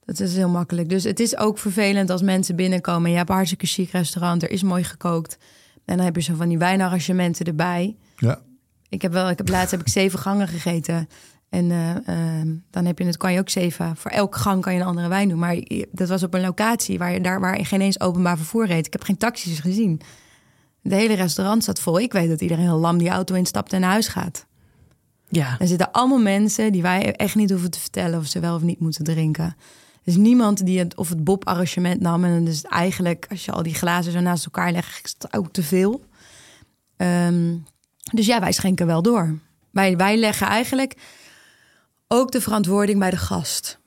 [0.04, 0.88] Dat is heel makkelijk.
[0.88, 3.04] Dus het is ook vervelend als mensen binnenkomen.
[3.04, 5.38] En je hebt een hartstikke chic restaurant, er is mooi gekookt.
[5.84, 7.96] En dan heb je zo van die wijnarrangementen erbij.
[8.16, 8.40] Ja.
[8.90, 11.08] Ik heb wel, ik heb laatst heb ik zeven gangen gegeten.
[11.48, 13.96] En uh, uh, dan heb je het, kan je ook zeven.
[13.96, 15.38] Voor elke gang kan je een andere wijn doen.
[15.38, 15.56] Maar
[15.92, 18.86] dat was op een locatie waar je daar waar je geen eens openbaar vervoer reed.
[18.86, 20.00] Ik heb geen taxis gezien.
[20.82, 22.00] De hele restaurant zat vol.
[22.00, 24.46] Ik weet dat iedereen heel lam die auto instapt en naar huis gaat.
[25.28, 25.56] Ja.
[25.58, 28.62] Er zitten allemaal mensen die wij echt niet hoeven te vertellen of ze wel of
[28.62, 29.44] niet moeten drinken.
[29.44, 29.56] Er
[30.04, 32.24] is niemand die het, of het Bob-arrangement nam.
[32.24, 35.52] En dus eigenlijk, als je al die glazen zo naast elkaar legt, is het ook
[35.52, 36.00] te veel.
[36.96, 37.64] Um,
[38.12, 39.38] dus ja, wij schenken wel door.
[39.70, 40.94] Wij, wij leggen eigenlijk
[42.08, 43.78] ook de verantwoording bij de gast.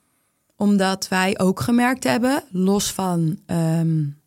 [0.56, 4.22] Omdat wij ook gemerkt hebben, los van um,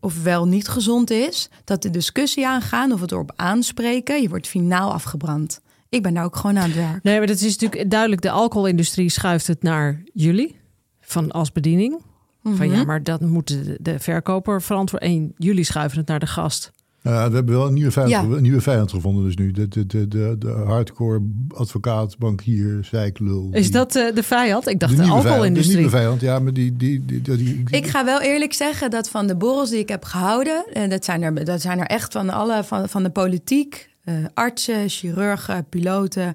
[0.00, 4.48] of wel niet gezond is, dat de discussie aangaan of het erop aanspreken, je wordt
[4.48, 5.60] finaal afgebrand.
[5.88, 7.02] Ik ben daar ook gewoon aan het werk.
[7.02, 8.22] Nee, maar dat is natuurlijk duidelijk.
[8.22, 10.56] De alcoholindustrie schuift het naar jullie
[11.00, 12.02] van als bediening.
[12.42, 15.08] Van ja, maar dat moet de, de verkoper verantwoorden.
[15.08, 16.72] En jullie schuiven het naar de gast.
[17.02, 18.22] Ja, we hebben wel een nieuwe vijand, ja.
[18.22, 19.50] een nieuwe vijand gevonden dus nu.
[19.50, 23.48] De, de, de, de, de hardcore advocaat, bankier, zeiklul.
[23.52, 24.68] Is dat uh, de vijand?
[24.68, 25.74] Ik dacht de, de alcoholindustrie.
[25.74, 26.38] De nieuwe vijand, ja.
[26.38, 29.70] Maar die, die, die, die, die, Ik ga wel eerlijk zeggen dat van de borrels
[29.70, 30.64] die ik heb gehouden...
[30.72, 33.94] en dat zijn er, dat zijn er echt van alle, van, van de politiek...
[34.04, 36.34] Uh, artsen, chirurgen, piloten...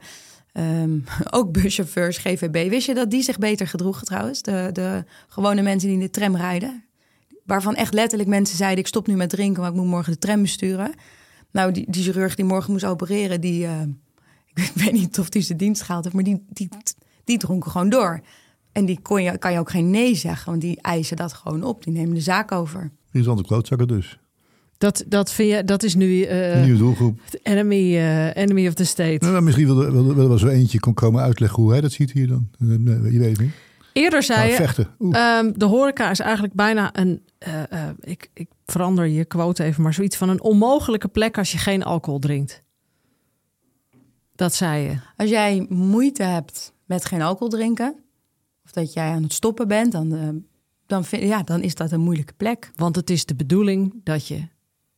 [0.54, 1.04] Um,
[1.38, 2.70] ook buschauffeurs, GVB.
[2.70, 4.42] Wist je dat die zich beter gedroegen trouwens?
[4.42, 6.84] De, de gewone mensen die in de tram rijden.
[7.46, 8.80] Waarvan echt letterlijk mensen zeiden...
[8.80, 10.94] ik stop nu met drinken, maar ik moet morgen de tram besturen.
[11.52, 13.42] Nou, die, die chirurg die morgen moest opereren...
[13.42, 13.82] die, uh,
[14.54, 16.16] ik weet niet of die zijn dienst gehaald heeft...
[16.16, 16.70] maar die, die,
[17.24, 18.22] die dronken gewoon door.
[18.72, 20.50] En die kon je, kan je ook geen nee zeggen...
[20.50, 21.84] want die eisen dat gewoon op.
[21.84, 22.92] Die nemen de zaak over.
[23.06, 24.20] Interessante klootzakken dus.
[24.78, 27.20] Dat, dat, vind je, dat is nu uh, een nieuwe doelgroep.
[27.44, 29.26] Enemy, uh, enemy of the state.
[29.26, 32.28] Nou, misschien wil, wil wel zo eentje kon komen uitleggen hoe hij dat ziet hier
[32.28, 32.50] dan.
[33.12, 33.52] Je weet het niet.
[33.94, 34.96] Eerder zei je, vechten.
[35.00, 39.84] Um, de horeca is eigenlijk bijna een, uh, uh, ik, ik verander je quote even,
[39.84, 42.64] maar zoiets van een onmogelijke plek als je geen alcohol drinkt.
[44.36, 44.98] Dat zei je.
[45.18, 47.96] Als jij moeite hebt met geen alcohol drinken,
[48.66, 50.30] of dat jij aan het stoppen bent, dan, uh,
[50.86, 52.72] dan, vind, ja, dan is dat een moeilijke plek.
[52.76, 54.48] Want het is de bedoeling dat je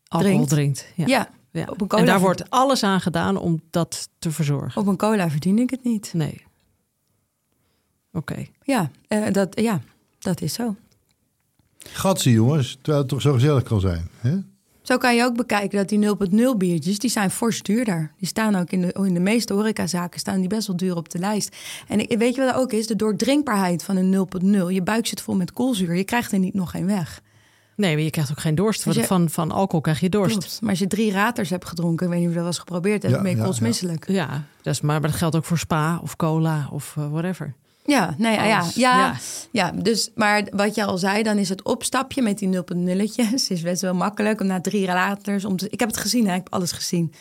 [0.07, 0.49] alcohol drinkt.
[0.49, 0.87] drinkt.
[0.95, 1.05] Ja.
[1.07, 1.29] ja.
[1.53, 1.65] Ja.
[1.69, 4.81] Op een cola en daar wordt alles aan gedaan om dat te verzorgen.
[4.81, 6.13] Op een cola verdien ik het niet.
[6.13, 6.45] Nee.
[8.14, 8.32] Oké.
[8.32, 8.51] Okay.
[8.64, 9.82] Ja, uh, dat, ja,
[10.20, 10.76] dat is zo.
[11.78, 14.07] Gatsie jongens, terwijl het toch zo gezellig kan zijn.
[14.18, 14.38] Hè?
[14.82, 18.11] Zo kan je ook bekijken dat die 0.0 biertjes, die zijn fors duurder.
[18.18, 21.09] Die staan ook in de, in de meeste horecazaken, staan die best wel duur op
[21.09, 21.55] de lijst.
[21.88, 22.88] En weet je wat dat ook is?
[22.88, 24.68] De doordrinkbaarheid van een 0.0.
[24.68, 27.22] Je buik zit vol met koolzuur, je krijgt er niet nog geen weg.
[27.76, 28.84] Nee, maar je krijgt ook geen dorst.
[28.84, 30.38] Je, van, van alcohol krijg je dorst.
[30.38, 30.61] Klopt.
[30.61, 33.03] Maar als je drie raters hebt gedronken, ik weet niet of je dat was geprobeerd
[33.03, 34.07] hebt, ja, ben je ja, koolsmisselijk.
[34.07, 37.53] Ja, dat is, maar, maar dat geldt ook voor spa of cola of uh, whatever.
[37.86, 39.15] Ja, nee, ja, ja, ja, Ja.
[39.51, 39.71] ja.
[39.71, 43.81] Dus, maar wat je al zei, dan is het opstapje met die 0.0'tjes is best
[43.81, 45.69] wel makkelijk om na drie raters om te.
[45.69, 46.31] Ik heb het gezien, hè?
[46.36, 47.13] ik heb alles gezien.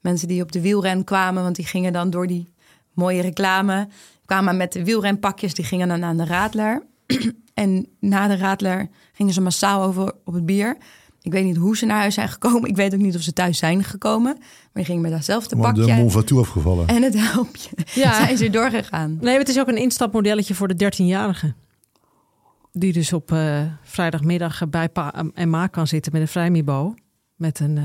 [0.00, 2.52] Mensen die op de wielren kwamen, want die gingen dan door die
[2.94, 3.88] mooie reclame,
[4.24, 6.82] kwamen met de wielrenpakjes, die gingen dan aan de radler.
[7.54, 10.76] en na de radler gingen ze massaal over op het bier.
[11.22, 12.68] Ik weet niet hoe ze naar huis zijn gekomen.
[12.68, 14.36] Ik weet ook niet of ze thuis zijn gekomen.
[14.38, 16.86] Maar die gingen met datzelfde Want de pakje Mont Ventoux afgevallen.
[16.86, 17.70] en het helpje.
[17.94, 18.14] Ja.
[18.14, 19.18] zijn ze doorgegaan.
[19.20, 21.54] Nee, het is ook een instapmodelletje voor de 13-jarige.
[22.72, 26.94] Die dus op eh, vrijdagmiddag bij pa en ma kan zitten met een vrijmibo.
[27.36, 27.76] Met een...
[27.78, 27.84] eh,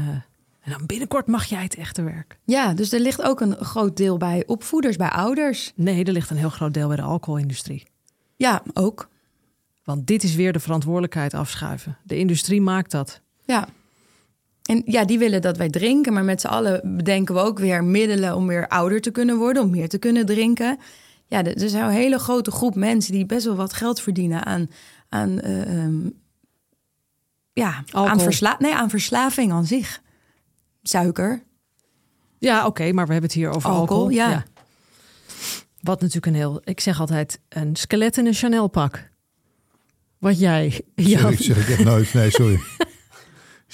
[0.61, 2.37] en dan binnenkort mag jij het echte werk.
[2.43, 5.71] Ja, dus er ligt ook een groot deel bij opvoeders, bij ouders.
[5.75, 7.83] Nee, er ligt een heel groot deel bij de alcoholindustrie.
[8.35, 9.09] Ja, ook.
[9.83, 11.97] Want dit is weer de verantwoordelijkheid afschuiven.
[12.03, 13.21] De industrie maakt dat.
[13.45, 13.67] Ja.
[14.63, 17.83] En ja, die willen dat wij drinken, maar met z'n allen bedenken we ook weer
[17.83, 20.77] middelen om weer ouder te kunnen worden, om meer te kunnen drinken.
[21.27, 24.45] Ja, er er is een hele grote groep mensen die best wel wat geld verdienen
[24.45, 24.69] aan,
[25.09, 26.09] aan, ehm,
[27.53, 28.07] ja, Alcohol.
[28.07, 30.01] aan, versla nee, aan verslaving aan zich.
[30.83, 31.43] Suiker.
[32.39, 33.79] Ja, oké, maar we hebben het hier over alcohol.
[33.79, 34.43] Alcohol, ja.
[35.81, 36.61] Wat natuurlijk een heel...
[36.63, 39.09] Ik zeg altijd een skelet in een Chanel pak.
[40.17, 40.69] Wat jij...
[40.95, 42.13] Zeg, Ja, ik, zeg ik echt nooit.
[42.13, 42.59] Nee, sorry.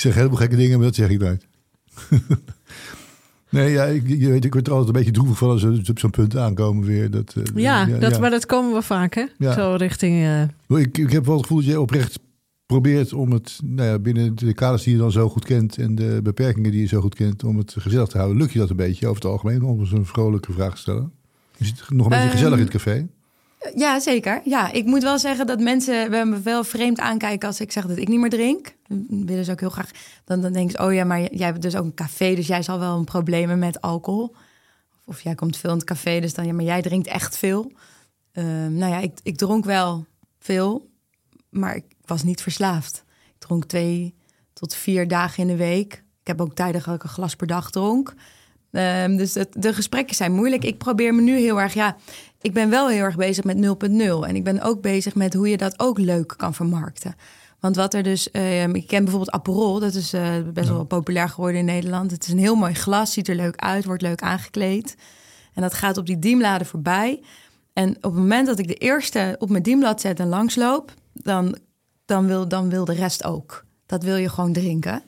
[0.01, 1.47] ik zeg helemaal gekke dingen, maar dat zeg ik nooit.
[3.49, 5.83] nee, ja, ik, je weet, ik word er altijd een beetje droevig van als we
[5.89, 7.11] op zo'n punt aankomen weer.
[7.11, 8.19] Dat, eh, ja, dat, ja.
[8.19, 9.25] maar dat komen we vaak, hè?
[9.37, 9.53] Ja.
[9.53, 10.23] Zo richting...
[10.67, 12.19] eh, Ik, ik heb wel het gevoel dat je oprecht
[12.65, 15.95] probeert om het nou ja, binnen de kaders die je dan zo goed kent en
[15.95, 18.37] de beperkingen die je zo goed kent, om het gezellig te houden.
[18.37, 21.11] Lukt je dat een beetje over het algemeen om eens een vrolijke vraag te stellen?
[21.57, 23.07] Is het nog een beetje Ehm, gezellig in het café?
[23.75, 24.41] Ja, zeker.
[24.43, 27.97] Ja, ik moet wel zeggen dat mensen me wel vreemd aankijken als ik zeg dat
[27.97, 28.75] ik niet meer drink.
[29.07, 29.91] Willen ze ook heel graag.
[30.25, 32.63] Dan, dan denken ze, oh ja, maar jij hebt dus ook een café, dus jij
[32.63, 34.35] zal wel een problemen met alcohol.
[35.05, 37.71] Of jij komt veel in het café, dus dan ja, maar jij drinkt echt veel.
[38.31, 40.05] Ehm, nou ja, ik, ik dronk wel
[40.39, 40.89] veel,
[41.49, 43.03] maar ik was niet verslaafd.
[43.07, 44.15] Ik dronk twee
[44.53, 45.93] tot vier dagen in de week.
[46.21, 48.13] Ik heb ook ik een glas per dag dronk.
[48.71, 50.63] Ehm, dus de gesprekken zijn moeilijk.
[50.63, 51.97] Ik probeer me nu heel erg, ja,
[52.41, 54.27] ik ben wel heel erg bezig met 0.0.
[54.27, 57.15] En ik ben ook bezig met hoe je dat ook leuk kan vermarkten.
[57.59, 61.29] Want wat er dus, ehm, ik ken bijvoorbeeld Aperol, dat is eh, best wel populair
[61.29, 62.11] geworden in Nederland.
[62.11, 64.95] Het is een heel mooi glas, ziet er leuk uit, wordt leuk aangekleed.
[65.53, 67.21] En dat gaat op die diemladen voorbij.
[67.73, 71.57] En op het moment dat ik de eerste op mijn dienblad zet en langsloop, dan,
[72.05, 73.65] dan, wil, dan wil de rest ook.
[73.85, 75.03] Dat wil je gewoon drinken.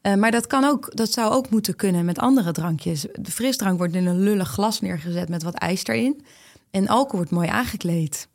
[0.00, 3.06] Eh, maar dat, kan ook, dat zou ook moeten kunnen met andere drankjes.
[3.12, 6.24] De frisdrank wordt in een lullig glas neergezet met wat ijs erin.
[6.70, 8.28] En alcohol wordt mooi aangekleed.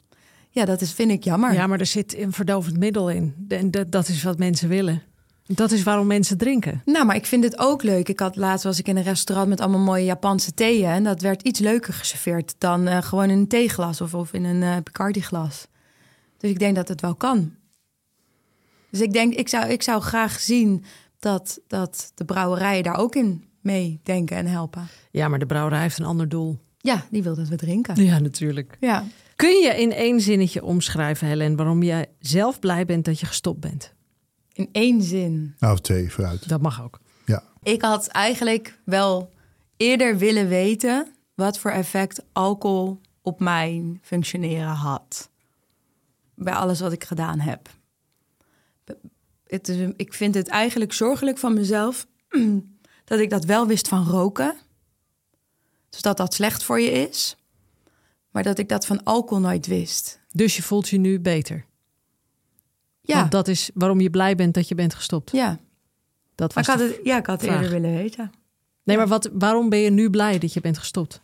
[0.50, 1.54] Ja, dat is, vind ik jammer.
[1.54, 3.46] Ja, maar er zit een verdovend middel in.
[3.48, 5.02] En dat, dat is wat mensen willen.
[5.46, 6.82] Dat is waarom mensen drinken.
[6.86, 8.10] Nou, maar ik vind het ook leuk.
[8.10, 10.90] Ik had laatst was ik in een restaurant met allemaal mooie Japanse theeën.
[10.90, 14.44] En dat werd iets leuker geserveerd dan eh, gewoon in een theeglas of, of in
[14.44, 15.68] een eh Picardi glas.
[16.38, 17.54] Dus ik denk dat het wel kan.
[18.90, 20.84] Dus ik denk, ik zou, ik zou graag zien
[21.20, 24.88] dat, dat de brouwerijen daar ook in meedenken en helpen.
[25.12, 26.60] Ja, maar de brouwerij heeft een ander doel.
[26.86, 28.04] Ja, die wil dat we drinken.
[28.04, 28.78] Ja, natuurlijk.
[28.80, 29.04] Ja.
[29.36, 33.60] Kun je in één zinnetje omschrijven, Helen, waarom jij zelf blij bent dat je gestopt
[33.60, 33.94] bent?
[34.54, 35.56] In één zin.
[35.60, 36.50] Nou, of twee, vooruit.
[36.50, 37.00] Dat mag ook.
[37.26, 37.44] Ja.
[37.64, 39.32] Ik had eigenlijk wel
[39.78, 45.30] eerder willen weten wat voor effect alcohol op mijn functioneren had.
[46.36, 47.70] Bij alles wat ik gedaan heb.
[49.48, 52.08] Het is, ik vind het eigenlijk zorgelijk van mezelf
[53.06, 54.56] dat ik dat wel wist van roken.
[55.96, 57.36] Dus dat dat slecht voor je is.
[58.32, 60.20] Maar dat ik dat van alcohol nooit wist.
[60.32, 61.66] Dus je voelt je nu beter.
[63.02, 65.32] Ja, Want dat is waarom je blij bent dat je bent gestopt.
[65.32, 65.60] ja.
[66.36, 67.62] Dat Maar was ik had het, ja, ik had het vraag.
[67.64, 68.32] eerder willen weten.
[68.84, 71.22] Nee, maar wat, waarom ben je nu blij dat je bent gestopt?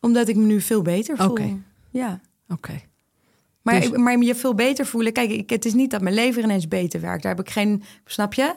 [0.00, 1.30] Omdat ik me nu veel beter voel.
[1.30, 1.56] Oké.
[1.90, 2.20] Ja.
[2.48, 2.80] Oké.
[3.62, 5.12] Maar, Dus- maar je veel beter voelen.
[5.12, 7.22] Kijk, ik, het is niet dat mijn lever ineens beter werkt.
[7.22, 7.82] Daar heb ik geen.
[8.04, 8.54] Snap je?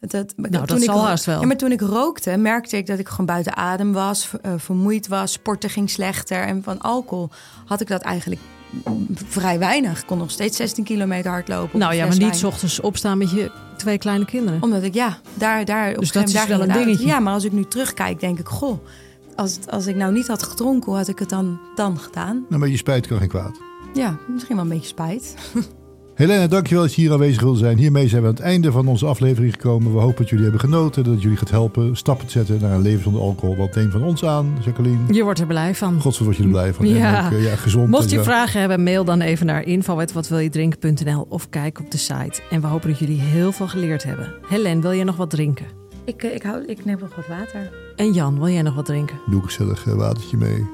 [0.00, 1.40] Dat, dat, Nou, dat ik, zal haast wel.
[1.40, 4.52] Ja, maar toen ik rookte, merkte ik dat ik gewoon buiten adem was, ver- eh,
[4.56, 6.42] vermoeid was, sporten ging slechter.
[6.42, 7.30] En van alcohol
[7.66, 8.40] had ik dat eigenlijk
[9.14, 10.00] vrij weinig.
[10.00, 11.74] Ik kon nog steeds 16 kilometer hardlopen.
[11.74, 14.62] op Nou ja, maar niet 's ochtends opstaan met je twee kleine kinderen.
[14.62, 15.90] Omdat ik, ja, daar, daar.
[15.90, 17.06] op Dus een dat is daar wel een dingetje.
[17.06, 18.78] Ja, maar als ik nu terugkijk, denk ik, goh,
[19.36, 22.44] als, als ik nou niet had gedronken, hoe had ik het dan, dan gedaan?
[22.48, 23.58] Nou, maar je spijt kan geen kwaad.
[23.94, 25.34] Ja, misschien wel een beetje spijt.
[26.20, 27.78] Helene, dankjewel dat je hier aanwezig wilde zijn.
[27.78, 29.92] Hiermee zijn we aan het einde van onze aflevering gekomen.
[29.92, 32.82] We hopen dat jullie hebben genoten, dat jullie gaat helpen stappen te zetten naar een
[32.82, 33.56] leven zonder alcohol.
[33.56, 34.98] Wat neem van ons aan, Jacqueline?
[35.14, 36.00] Je wordt er blij van.
[36.00, 36.88] Godsdienst word je er blij van.
[36.88, 37.18] Ja.
[37.18, 37.88] En ook, eh, ja, gezond.
[37.88, 38.22] Mocht je Ja.
[38.22, 42.40] vragen hebben, mail dan even naar info.watwiljedrinken.nl of kijk op de site.
[42.50, 44.32] En we hopen dat jullie heel veel geleerd hebben.
[44.48, 45.66] Helen, wil jij nog wat drinken?
[46.04, 47.70] Ik, eh, ik, hou, ik neem nog wat water.
[47.96, 49.16] En Jan, wil jij nog wat drinken?
[49.30, 50.66] Doe ik gezellig eh, watertje mee.